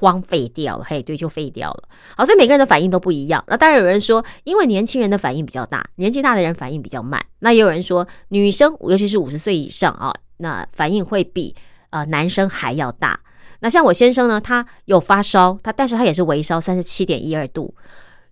[0.00, 1.84] 荒废掉了，嘿，对，就废掉了。
[2.16, 3.44] 好，所以每个人的反应都不一样。
[3.46, 7.22] 那当然有人说，因为年轻人的反应比较大，年纪大的人反应比较慢。
[7.40, 11.54] 那也有人说，女生尤其是五十岁以上啊，那反应会比
[11.90, 13.20] 呃男生还要大。
[13.60, 17.74] 那像我先生呢，他有发烧，他但是他也是微烧，三十七点一二度。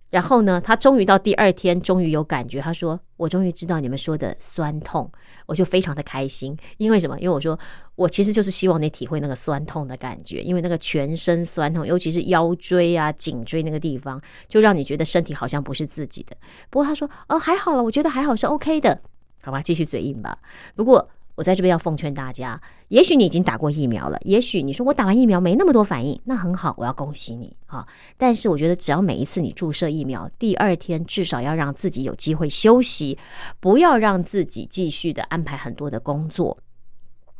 [0.09, 2.59] 然后呢，他终于到第二天，终于有感觉。
[2.59, 5.11] 他说：“我终于知道你们说的酸痛。”
[5.45, 7.19] 我就非常的开心，因为什么？
[7.19, 7.59] 因为我说
[7.95, 16.35] 我其实就是希望你体会那个酸痛的感觉，因为那个全身酸痛，尤其是腰椎啊、颈椎那个地方，就让你觉得身体好像不是自己的。
[16.69, 19.01] 不过他说：“哦，还好了，我觉得还好是 OK 的，
[19.41, 20.37] 好吧，继续嘴硬吧。”
[20.75, 21.09] 不过。
[21.39, 27.87] 我在这边要奉劝大家，也许你已经打过疫苗了，也许你说我打完疫苗没那么多反应，那很好，我要恭喜你啊！
[28.17, 33.17] 但是我觉得，只要每一次你注射疫苗，第二天至少要让自己有机会休息，
[33.61, 36.57] 不要让自己继续的安排很多的工作。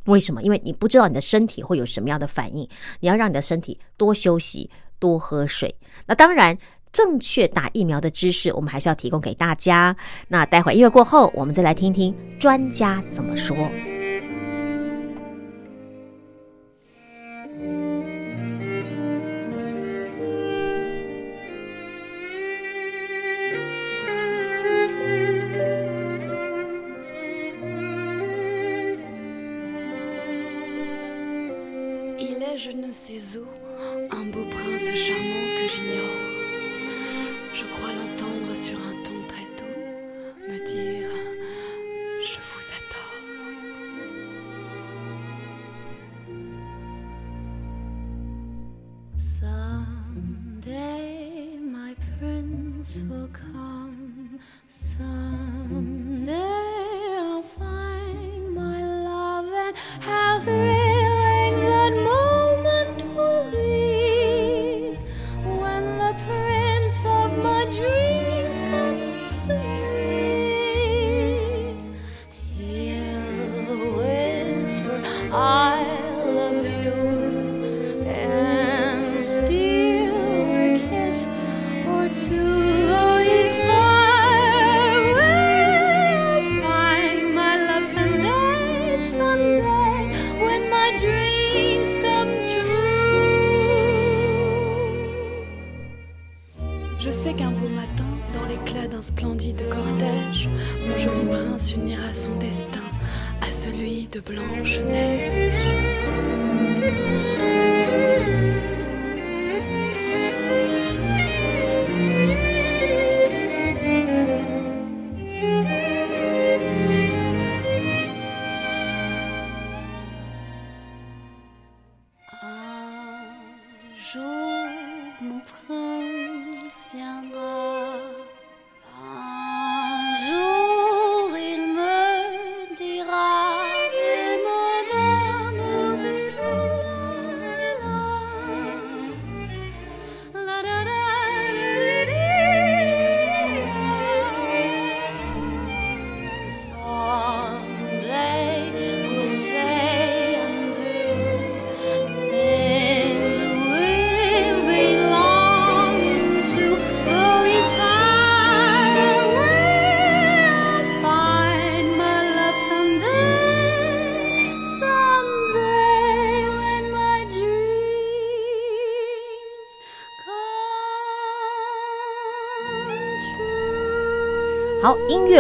[0.06, 0.42] 为什么？
[0.44, 2.66] 因为你不知道你的身体会有什么样的反应，
[3.02, 5.76] 你要让你的身体多休息，多喝水。
[6.06, 6.58] 那当然。
[6.92, 9.96] 正确打疫苗的知识，我们还是要提供给大家。
[10.28, 13.56] 那待会儿音乐过后，我们再来听听专家怎么说。
[32.60, 32.74] Je
[37.66, 38.99] crois l'entendre sur un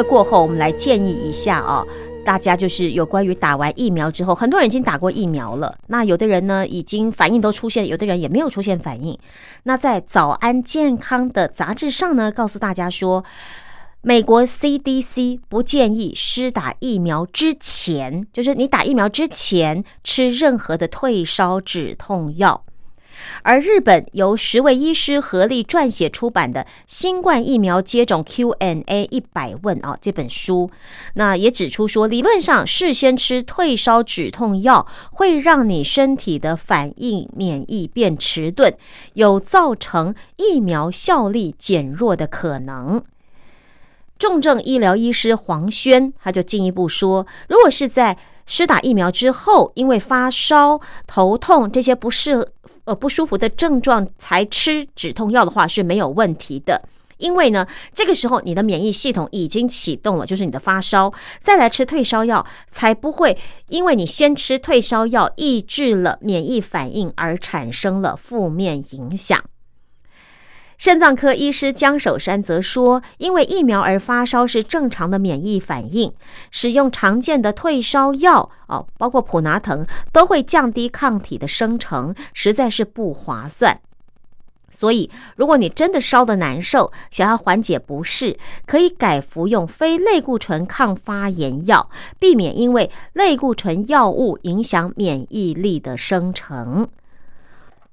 [0.04, 1.86] 过后，我们来建议一下啊、
[2.26, 9.18] 大家就是有关于打完疫苗之后，很多人已经打过疫苗了，那有的人呢已经反应都出现，有的人也没有出现反应。
[9.64, 13.24] 那在《早安健康》的杂志上呢，告诉大家说，
[14.02, 22.64] 美国 CDC 不建议施打疫苗之前，就是你打疫苗之前吃任何的退烧止痛药。
[23.43, 30.70] 而日本由十位医师合力撰写出版的《新冠疫苗接种 Q&A 一百问》啊这本书，
[31.13, 38.74] 那也指出说，理论上事先吃退烧止痛药会让你身体的反应免疫变迟钝，
[39.13, 43.03] 有造成疫苗效力减弱的可能。
[44.17, 52.45] 重症医疗医师黄轩他就进一步说，如果是在施打疫苗之后，因为发烧、头痛这些不适
[52.90, 56.82] 呃不舒服的症状才吃止痛药的话是没有问题的。
[57.20, 63.38] 因为呢，这个时候你的免疫系统已经启动了，就是你的发烧，再来吃退烧药，才不会
[63.68, 69.44] 因为你先吃退烧药抑制了免疫反应而产生了负面影响。
[70.80, 76.13] 肾脏科医师江守山则说，因为疫苗而发烧是正常的免疫反应，
[76.51, 83.82] 使用常见的退烧药哦，包括普拿疼，都会降低抗体的生成，实在是不划算。
[84.71, 96.88] 所以，如果你真的烧得难受，想要缓解不适，可以改服用非类固醇抗发炎药，避免因为类固醇药物影响免疫力的生成。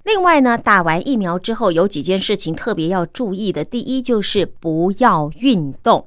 [0.07, 3.65] 另外呢，打完疫苗之后有几件事情特别要注意的。
[3.65, 6.07] 第一就是不要运动。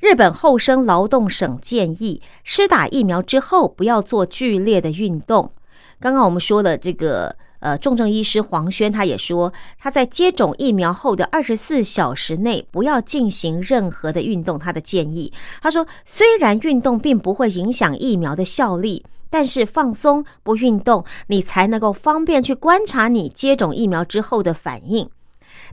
[0.00, 5.52] 日本厚生劳动省建议，施打疫苗之后不要做剧烈的运动。
[6.00, 7.36] 刚刚我们说了这个。
[7.60, 14.58] 呃，重症医师黄轩他也说，他在接种疫苗后的二十四小时内不要进行任何的运动。
[14.58, 25.08] 他的建议，他说，虽然运动并不会影响疫苗的效力，但是放松不运动，你才能够方便去观察你接种疫苗之后的反应。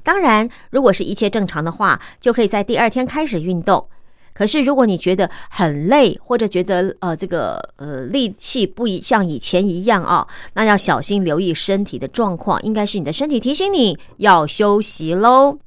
[0.04, 3.90] 当然，如果是一切正常的话，就可以在第二天开始运动。
[4.34, 15.58] 可是，如果你觉得很累，或者觉得呃这个呃力气不一像以前一样啊，那要小心留意身体的状况，应该是你的身体提醒你要休息喽。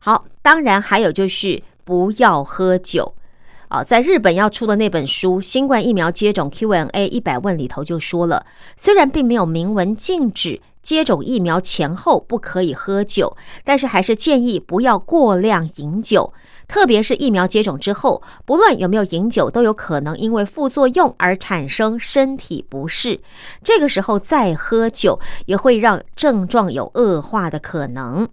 [0.00, 3.14] 好，当然还有就是不要喝酒
[3.74, 3.84] 啊。
[3.84, 8.46] 在日本要出的那本书《新冠疫苗接种 Q&A 一百问》里头就说了，
[8.76, 16.32] 虽然并没有明文禁止接种疫苗前后不可以喝酒，但是还是建议不要过量饮酒。
[16.66, 23.20] 特别是疫苗接种之后，不论有没有饮酒，都有可能因为副作用而产生身体不适。
[23.62, 28.28] 这个时候再喝酒，也会让症状有恶化的可能。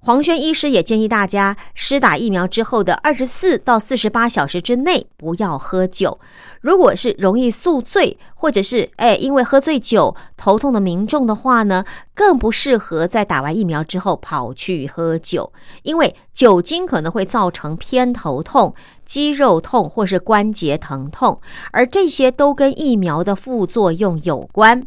[0.00, 6.18] 黄轩医师也建议大家，施打疫苗之后的二十四到四十八小时之内不要喝酒。
[6.60, 11.84] 如果是容易宿醉，或者是哎因为喝醉酒头痛的民众的话呢，
[12.14, 18.74] 更不适合在打完疫苗之后跑去喝酒，因为酒精可能会造成偏头痛、
[19.04, 21.40] 肌肉痛或是关节疼痛，
[21.72, 24.86] 而这些都跟疫苗的副作用有关。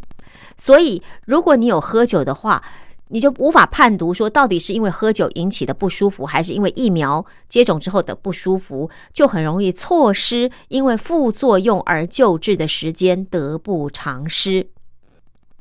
[0.57, 2.61] 所以，如果你有喝酒的话，
[3.11, 14.65] 你就无法判读说到底是因为喝酒引起的不舒服，还是因为疫苗接种之后的不舒服，就很容易错失因为副作用而救治的时间，得不偿失。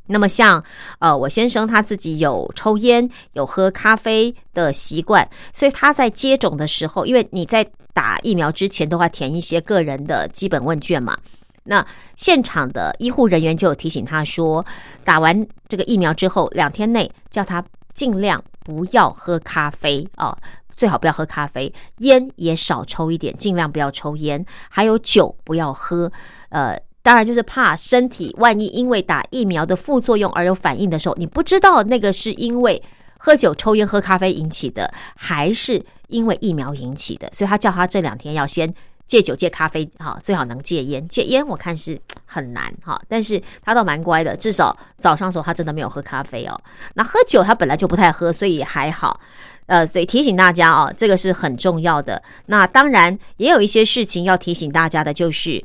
[0.06, 0.64] 那么像
[0.98, 11.18] 呃，我先生他自己有抽烟、有喝咖啡的习惯，所以他在接种的时候，因为你在打疫苗之前都要填一些个人的基本问卷嘛。
[11.64, 11.84] 那
[12.16, 14.64] 现场的医护人员就提醒他说，
[15.04, 20.36] 打完这个疫苗之后两天内，叫他尽量不要喝咖啡哦，
[20.74, 26.10] 最好不要喝咖啡，烟也少抽一点，尽量不要抽烟，还有酒不要喝。
[26.48, 32.82] 呃，当然就是怕身体万一因为打疫苗的副作用而有反应的时候，你不知道那个是因为
[33.18, 38.74] 喝酒、抽烟、喝咖啡引起的，还是因为疫苗引起的，所以他叫他这两天要先。
[39.10, 41.06] 戒酒戒咖啡，哈，最好能戒烟。
[41.08, 46.56] 戒烟我看是很难，哈，但是他倒蛮乖的，至少早上时候他真的没有喝咖啡哦。
[46.94, 49.18] 那喝酒他本来就不太喝，所以还好。
[49.66, 52.22] 呃，所以提醒大家哦，这个是很重要的。
[52.46, 55.64] 那当然也有一些事情要提醒大家的，就是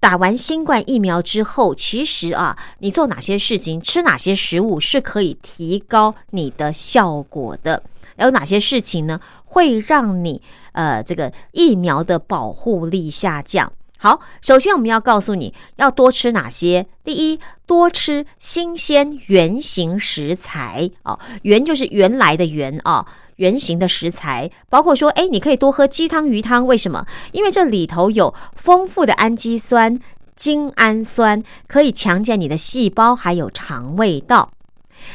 [0.00, 7.82] 打完新冠疫苗之后，其实啊，你做哪些事情，吃哪些食物是可以提高你的效果的。
[8.16, 9.18] 有哪些事情呢？
[9.50, 10.40] 会让你
[10.72, 13.72] 呃这个疫苗的保护力下降？
[13.98, 16.86] 好，首先我们要告诉你要多吃哪些。
[17.04, 27.04] 第一，多吃新鲜原形食材哦，原就是原来的原啊，原形的食材，包括说，哎，你可以多喝鸡汤、鱼汤，为什么？
[27.32, 29.98] 因为这里头有丰富的氨基酸、
[30.34, 34.50] 精氨酸，可以强健你的细胞还有肠胃道。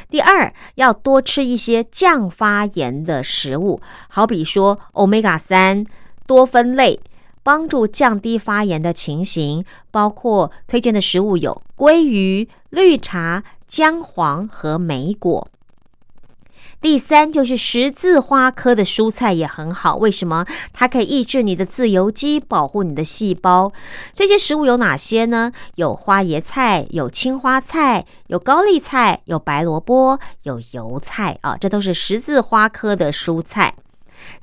[0.09, 5.85] 第二，要多吃一些降发炎的食物，好比说 omega 三、
[6.25, 6.99] 多酚类。
[7.43, 15.47] 帮助降低发炎的情形，包括推荐的食物有鲑鱼、绿茶、姜黄和莓果。
[16.85, 20.45] 第三就是十字花科的蔬菜也很好，为什么？
[20.71, 23.73] 它可以抑制你的自由基，保护你的细胞。
[24.13, 25.51] 这些食物有哪些呢？
[25.77, 33.73] 有花椰菜，有青花菜，有高丽菜，有白萝卜，有油菜啊，这都是十字花科的蔬菜。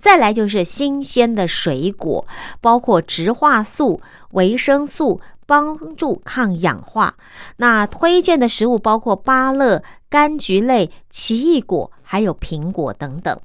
[0.01, 2.27] 再来就是新鲜的水果，
[2.61, 4.01] 包括植化素、
[4.33, 7.15] 维生素，帮助抗氧化。
[7.59, 13.41] 那推荐的食物包括芭乐、柑橘类、奇异果，还有苹果等等。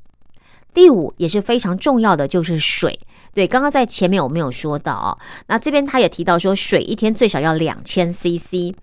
[0.73, 2.99] 第五也是非常重要的，就是水。
[3.33, 5.17] 对，刚刚在前面我没有说到哦。
[5.47, 8.75] 那这边他也提到说，水一天最少要两千 CC。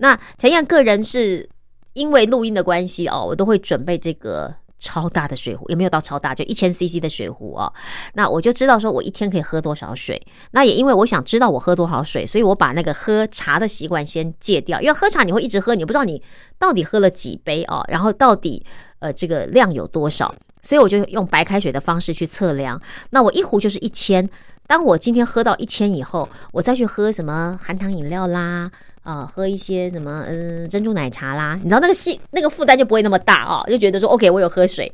[0.00, 1.48] 那陈燕个人是
[1.94, 4.54] 因为录音的关系哦，我都会准备这个。
[4.84, 7.72] 超大的水壶也没有到超大，就一千 CC 的水壶哦。
[8.14, 10.20] 那我就知道说我一天可以喝多少水。
[10.50, 14.80] 那也因为我想知道我喝多少水，所以我把那个喝茶的习惯先戒掉。
[14.80, 16.20] 因为喝茶你会一直喝，你不知道你
[16.58, 18.66] 到底喝了几杯哦，然后到底
[19.02, 22.80] 呃这个量有多少，所以我就用白开水的方式去测量。
[23.10, 24.26] 那我一壶就是一千。
[24.66, 28.70] 当我今天喝到一千以后，我再去喝什么含糖饮料啦。
[29.02, 34.90] 啊，喝一些什么嗯珍珠奶茶啦，你知道那个细那个负担就不会那么大哦，就觉得说 OK，我有喝水。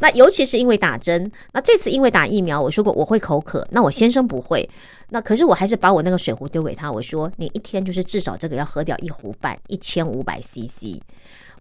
[0.00, 4.68] 那尤其是因为打针，那这次因为打疫苗，我说过我会口渴，那我先生不会，
[5.10, 11.00] 那可是我还是把我那个水壶丢给他，我说你一天就是至少这个要喝掉一壶半，一千五百 CC。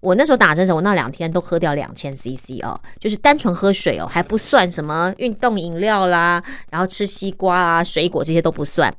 [0.05, 8.93] 我那时候打针时，我那两天都喝掉两千 CC 哦，就是单纯喝水哦，还不算什么运动饮料啦，然后吃西瓜啊、水果这些都不算。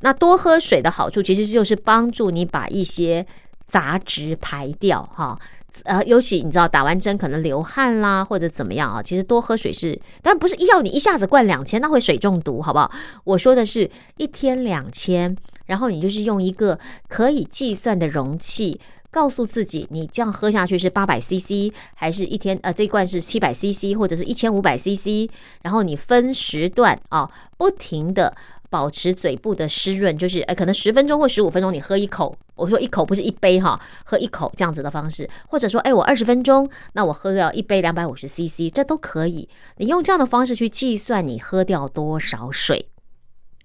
[0.00, 3.24] 那多喝水的好处，其实就是帮助你把一些
[3.68, 5.38] 杂质排掉，哈，
[5.84, 12.90] 呃，尤其你知道打完针可能流汗啦，或者怎么样啊，其实多喝水是，但不是要你一下子灌两千，那会水中毒，好不好？
[13.22, 15.34] 我说的是一天两千，
[15.66, 16.76] 然后你就是用一个
[17.08, 18.80] 可以计算的容器，
[19.10, 25.30] 告诉自己你这样喝下去是八百 CC，还是一天呃这一罐是七百 CC，或者是一千五百 CC，
[25.62, 28.36] 然后你分时段啊，不停的。
[28.72, 32.38] 保持嘴部的湿润，就是哎，可能十分钟或十五分钟你喝一口。
[32.54, 39.48] 我说一口不是一杯哈，喝一口这样子的方式，或者说哎，我二十分钟，那我喝掉一杯两百五十 CC，这都可以。
[39.78, 42.86] 你用这样的方式去计算你喝掉多少水，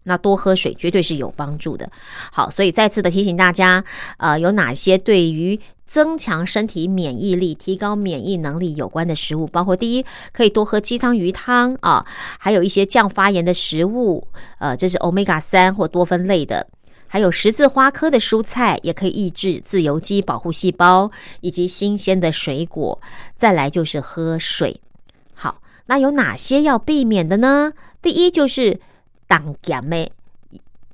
[0.05, 1.87] 那多喝水绝对是有帮助的。
[2.31, 3.83] 好，所以再次的提醒大家，
[4.17, 5.59] 呃，有哪些对于。
[5.87, 10.03] 增强身体免疫力、提高免疫能力有关的食物，包括第一，
[10.33, 12.03] 可以多喝鸡汤、鱼汤啊，
[12.39, 14.27] 还有一些降发炎的食物，
[14.57, 16.67] 呃，这是欧米伽三或多酚类的，
[17.05, 22.99] 还有十字花科的蔬菜，也可以抑制自由基、保护细胞，以及新鲜的水果。
[23.37, 24.81] 再来就是喝水。
[25.35, 27.71] 好，那有哪些要避免的呢？
[28.01, 28.79] 第一就是
[29.27, 30.11] 胆碱妹。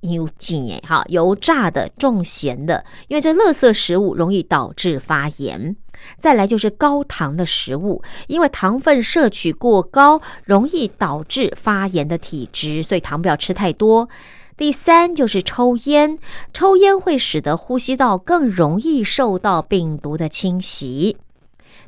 [0.01, 5.75] 油精哎，哈，油炸的、重咸的，因为这垃圾食物容易导致发炎。
[6.17, 14.09] 再来就是高糖的食物，因为糖分摄取过高，容易导致发炎的体质，所以糖不要吃太多。
[14.57, 16.17] 第三就是抽烟，
[16.51, 21.17] 抽烟会使得呼吸道更容易受到病毒的侵袭。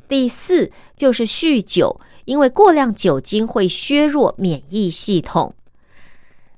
[0.06, 5.52] 第四就是酗酒，因为过量酒精会削弱免疫系统。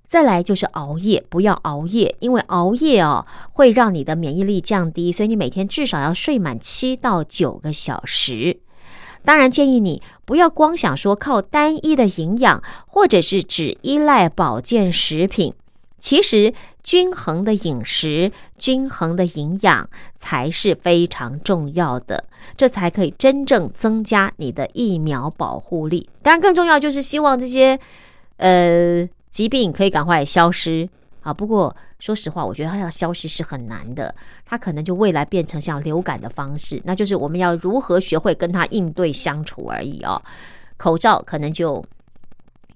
[0.09, 8.61] 再来就是熬夜，不要熬夜，因为熬夜哦会让你的免疫力降低，所以你每天至少要睡满七到九个小时。
[9.25, 15.53] 当然建议你不要光想说靠单一的营养，或者是只依赖保健食品。
[15.99, 16.55] 其实
[16.85, 22.25] 均衡的饮食、均衡的营养才是非常重要的，
[22.57, 26.09] 这才可以真正增加你的疫苗保护力。
[26.23, 27.77] 当然更重要就是希望这些
[28.37, 29.09] 呃。
[29.37, 30.89] 疾病可以赶快消失
[31.21, 31.31] 啊！
[31.31, 34.15] 不过说实话，我觉得它要消失是很难的。
[34.47, 40.23] 它可能就未来变成像流感的方式，那就是我们要如何学会跟它应对相处而已哦。
[40.79, 41.85] 口罩可能就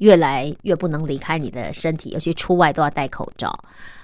[0.01, 3.59] 越来越不能离开你的身体，尤其出外都要戴口罩。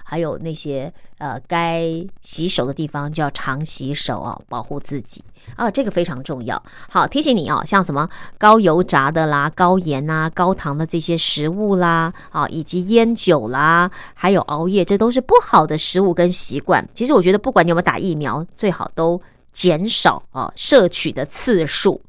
[0.09, 1.83] 还有那些呃，该
[2.21, 5.21] 洗手的地方就要常洗手啊，保护自己
[5.57, 6.61] 啊，这个非常重要。
[6.89, 16.87] 好，提醒你哦，像什么高油炸的啦、高盐啊、高糖的这些食物啦，啊，以及烟酒啦，还有熬夜，这都是不好的食物跟习惯。
[16.93, 22.01] 其实我觉得，不管你有没有打疫苗，最好都减少啊摄取的次数。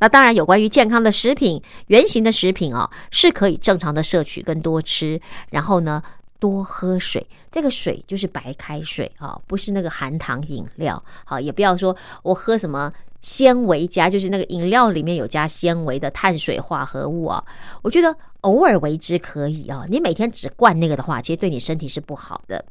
[0.00, 5.20] 那当然，有关于健康的食品、原型的食品哦，是可以正常的摄取跟多吃，
[5.50, 6.02] 然后呢，
[6.38, 7.26] 多喝水。
[7.50, 11.02] 这个水就是白开水啊，不是那个含糖饮料。
[11.24, 17.44] 好，也不要说我喝什么纤维加，就是那个饮料里面有加纤维的碳水化合物啊。
[17.82, 22.64] 我觉得偶尔为之可以啊，你每天只灌那个的话，其实对你身体是不好的。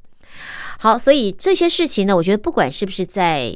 [0.79, 3.55] 好，所以这些事情呢，我觉得不管是不是在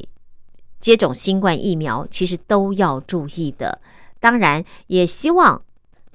[0.79, 3.79] 接种新冠疫苗，其实都要注意的。
[4.19, 5.61] 当然，也希望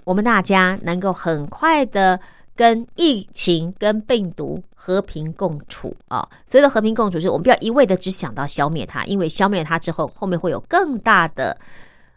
[0.04, 2.18] 我们大家能够很快的
[2.54, 6.28] 跟疫情、跟病毒和平共处啊。
[6.46, 11.56] 所谓的和平共处，是我们不要一味的只想到消灭它，因为消灭它之后，后面会有更大的，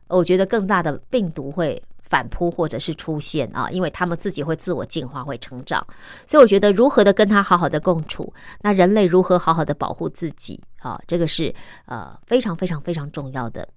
[0.07, 1.81] 我觉得更大的病毒会。
[2.09, 5.85] 反扑或者是出现啊，因为他们自己会自我进化、会成长，
[6.25, 11.53] 所以我觉得如何的跟他好好的共处，那人类如何好好的保护自己啊，这个是
[11.85, 13.67] 呃非常非常非常重要的。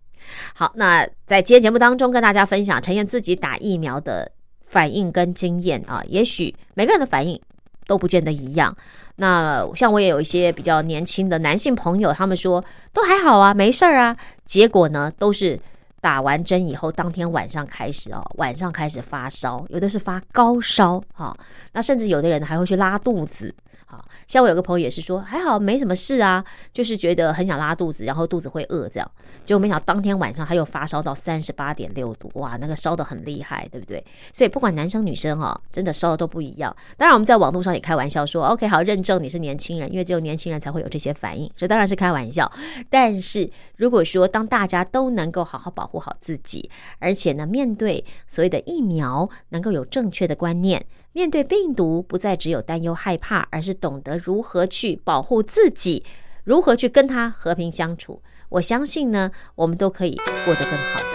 [0.54, 4.30] 好，那在今天节目当中跟大家分享陈燕自己打疫苗的
[4.70, 7.38] 反应跟经验啊，也许每个人的反应
[7.86, 8.74] 都不见得一样。
[9.16, 12.64] 那像我也有一些比较年轻的男性朋友，他们说
[12.94, 14.16] 都还好啊，没事儿啊，
[14.46, 15.60] 结果呢都是。
[16.02, 21.36] 打完针以后，当天晚上开始哦，晚上开始发烧，有的是发高烧啊，
[21.74, 23.54] 那甚至有的人还会去拉肚子。
[23.90, 29.10] 好像我有个朋友也是说还好没什么事啊，就是觉得很想拉肚子，然后肚子会饿这样。
[29.44, 34.04] 结果没想到当天晚上他又发烧到三十八点六度，哇，那个烧的很厉害，对不对？
[34.32, 36.74] 所以不管男生女生哦，真的烧的都不一样。
[36.96, 42.50] 当然我们在网络上也开玩笑说，OK，好认证你是年轻人，因为只有年轻人才会有这些反应，这当然是开玩笑。
[42.88, 50.84] 但是如果说当大家都能够好好保护好自己，而且呢，面对所谓的疫苗能够有正确的观念。
[51.12, 56.04] 面对病毒，不再只有担忧害怕，而是懂得如何去保护自己，
[56.44, 58.22] 如何去跟他和平相处。
[58.48, 61.09] 我相信呢，我们都可以过得更好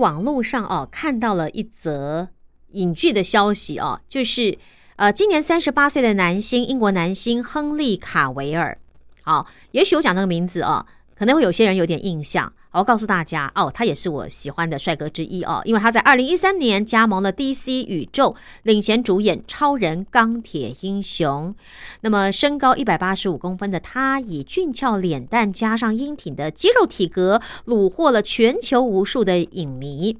[0.00, 2.30] 网络上哦看到了一则
[2.72, 4.58] 影剧的消息哦，就是
[4.96, 8.76] 呃，今年三十八岁的男星，英国男星亨利·卡维尔。
[9.22, 10.84] 好，也许我讲这个名字哦，
[11.14, 12.52] 可能会有些人有点印象。
[12.72, 21.54] 我告诉大家哦，他也是我喜欢的帅哥之一哦，因为他在二零一三年加盟了 DC 宇宙，领衔主演《超人钢铁英雄》。
[22.02, 30.16] 那么身高一百八十五公分的他，以俊俏脸蛋加上英挺的肌肉体格，虏获了全球无数的影迷。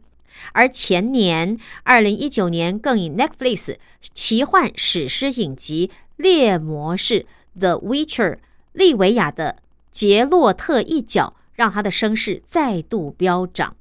[0.52, 3.76] 而前年二零一九年，更以 Netflix
[4.12, 7.26] 奇幻史诗影集《猎魔士》
[7.60, 8.38] The Witcher
[8.72, 9.56] 利维亚的
[9.92, 11.34] 杰洛特一角。
[11.60, 13.76] 让他的声势再度飙涨。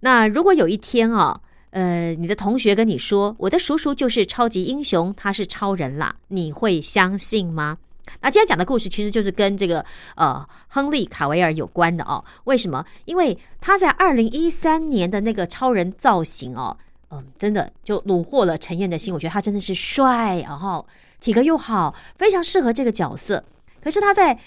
[0.00, 1.40] 那如果有一天啊，
[1.70, 7.78] 呃，你的同学跟你说我的叔叔就是超级英雄，他是超人啦，你会相信吗？
[8.20, 9.82] 那今天讲的故事其实就是跟这个
[10.16, 12.22] 呃亨利卡维尔有关的哦。
[12.44, 12.84] 为什么？
[13.06, 16.76] 因为他在二零一三年的那个超人造型哦，
[17.10, 19.14] 嗯，真的就虏获了陈燕的心。
[19.14, 20.86] 我觉得他真的是帅，然后
[21.20, 23.42] 体格又好，非常适合这个角色。
[23.80, 24.38] 可是他在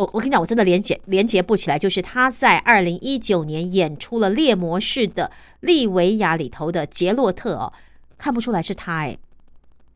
[0.00, 1.78] 我我跟你讲，我真的连接连接不起来。
[1.78, 5.30] 就是他在二零一九年演出了《猎魔士》的
[5.60, 7.70] 利维亚里头的杰洛特哦，
[8.16, 9.18] 看不出来是他哎。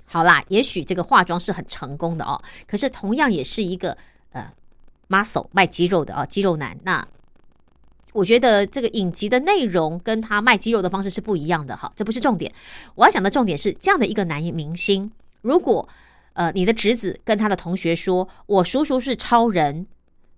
[0.04, 3.96] 好啦，也许这个化妆是很成功的哦，可是同样也是一个
[4.32, 4.52] 呃
[5.08, 6.78] muscle 卖肌肉的啊，肌肉男。
[6.82, 7.06] 那
[8.12, 12.52] 我觉得这个影集的内容跟他卖肌肉的方式是不一样的哈，这不是重点。
[12.94, 15.88] 我要讲的重点是这样的一个男明星，如果
[16.34, 19.86] 呃你的侄子跟他的同学说，我叔叔是超人。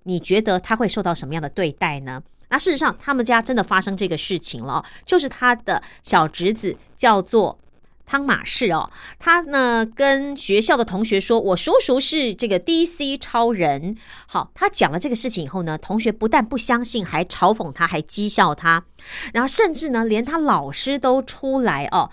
[0.07, 2.23] 你觉得他会受到什么样的对待呢？
[2.49, 7.59] 那事实上，他们家真的发生这个事情了，就是他的小侄子叫做
[8.07, 8.89] 汤马士哦，
[9.19, 13.97] 他呢跟学校的同学说：“我叔叔是这个 DC 超人。”
[14.29, 18.85] 好，他讲了这个事情以后呢，同学不但不相信，还嘲讽他，还讥笑他，
[19.35, 22.09] 然后甚至呢，连他老师都出来哦，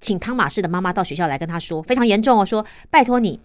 [0.00, 3.38] 请汤马士的妈妈到学校来跟他说，非常严重哦，说拜托你。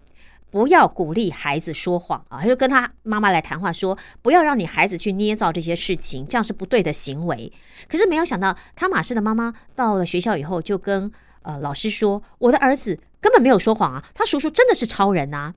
[0.51, 2.39] 不要鼓励孩子说谎啊！
[2.41, 7.51] 他就跟他妈妈来谈话，说不要让你孩子去捏造这些事情，这样是不对的行为。
[7.87, 11.11] 可是没有想到，汤马士的妈妈到了学校以后，就跟
[11.43, 15.53] 呃老师说：“我的儿子根本没有说谎啊，他叔叔真的是超人呐！”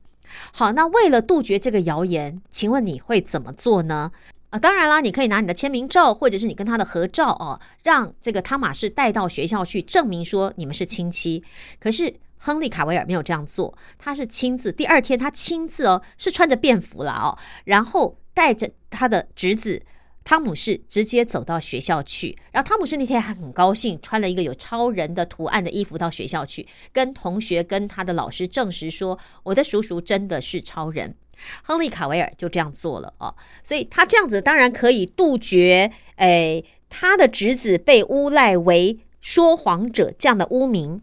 [0.52, 4.10] 好，那为了杜绝这个谣言，请问你会怎么做呢？
[4.50, 11.42] 啊，当然啦，你可以拿你的签名照，或者是你跟他的合照哦，让这个汤马士带到学校去证明说你们是亲戚。
[11.80, 12.14] 可是。
[12.44, 19.80] 亨利·卡维尔没有这样做，他是亲自第二天，他亲自哦，是穿着便服了哦，然后带着他的侄子
[20.24, 22.36] 汤姆士直接走到学校去。
[22.50, 31.14] 然后汤姆士那天还很高兴，穿了一个有超人的图案的衣服到学校去，跟同学跟他的老师证实说：“我的叔叔真的是超人。”
[31.62, 33.32] 亨利·卡维尔就这样做了哦，
[33.62, 41.00] 所以他这样子当然可以杜绝诶他的侄子被诬赖为说谎者这样的污名。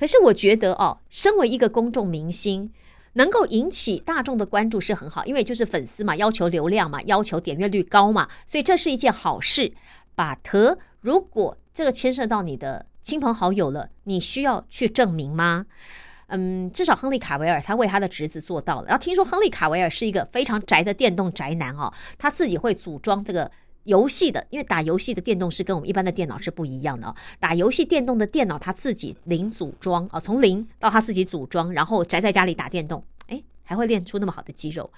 [0.00, 2.72] 可是我觉得哦，身为一个公众明星，
[3.12, 9.74] 能够引起大众的关注是很好，因为就是粉丝嘛，要求流量嘛，要求点阅率高嘛，所以这是一件好事。
[10.14, 15.66] 把特，如果这个牵涉到你的亲朋好友了，你需要去证明吗？
[16.28, 18.86] 嗯，至少亨利卡维尔他为他的侄子做到了。
[18.86, 23.50] 然后听说亨利卡维尔是一个非常宅的电动宅男哦，他自己会组装这个。
[23.84, 27.14] 游戏的，因为打游戏的电动是跟我们一般的电脑是不一样的哦。
[27.38, 33.02] 打游戏电动的电脑，它自己零组装啊，从零到它自己组装，然后宅在家里打电动，
[33.70, 34.90] 还会练出那么好的肌肉。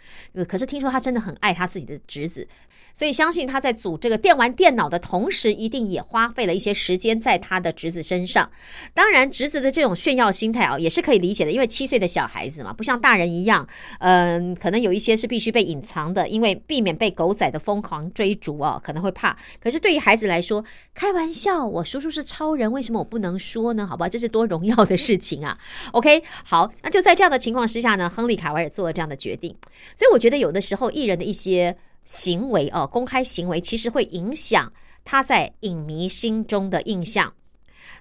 [0.49, 2.49] 可是听说他真的很爱他自己的侄子。
[2.95, 8.51] 所以相信他在组这个电玩电脑的同时，一定也花费了一些时间在他的侄子身上。
[8.95, 13.67] 当然，侄子的这种炫耀心态啊，也是可以理解的，因为七岁的小孩子嘛，不像大人一样，
[13.99, 19.37] 嗯，可能有一些是必须被隐藏的，因为避免被狗仔的疯狂追逐啊，可能会怕。
[19.61, 20.65] 可是对于孩子来说，
[20.95, 23.87] 开玩笑，我叔叔是超人，为什么我不能说呢？
[23.87, 25.59] 好吧，这是多荣耀的事情啊。
[25.93, 29.55] OK，好，那就在这样的情况之下呢，亨利卡维尔做了这样的决定。
[29.97, 31.77] 所以我觉得有的时候艺人的一些。
[32.05, 34.73] 行为哦，公开行为其实会影响
[35.05, 37.33] 他在影迷心中的印象。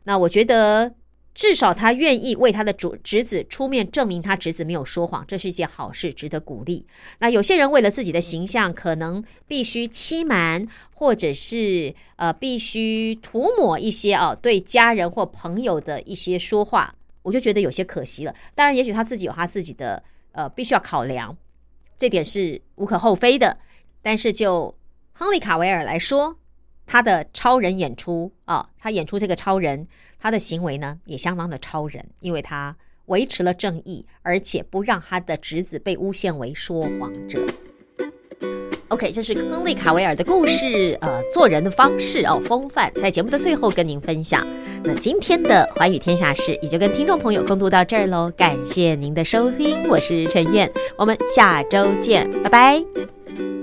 [0.05, 0.95] 那我觉得，
[1.36, 6.84] 至少他愿意为他的主侄子出面证明他侄子没有说谎，这是一件好事，值得鼓励。
[7.20, 18.34] 那有些人为了自己的形象，可能必须欺瞒，或者是呃必须涂抹一些啊对家人或朋友的一些说话，我就觉得有些可惜了。
[18.55, 20.01] 当然，也许他自己有他自己的
[20.32, 21.36] 呃必须要考量，
[21.97, 23.57] 这点是无可厚非的。
[24.01, 24.73] 但是就
[25.13, 26.38] 亨利卡维尔来说，
[26.86, 29.88] 他的超人演出啊，他演出这个超人，
[30.19, 32.75] 他的行为呢也相当的超人，因为他
[33.05, 37.45] 维持了正义，而且不让他的侄子被诬陷为说谎者。
[38.91, 44.45] OK，这是亨利卡维尔的故事，呃，做人的方式哦，风范，在节目的最后跟您分享。
[44.83, 53.61] 那今天的寰宇天下事也就跟听众朋友共度到这儿喽，感谢您的收听，我是陈燕，我们下周见，拜拜。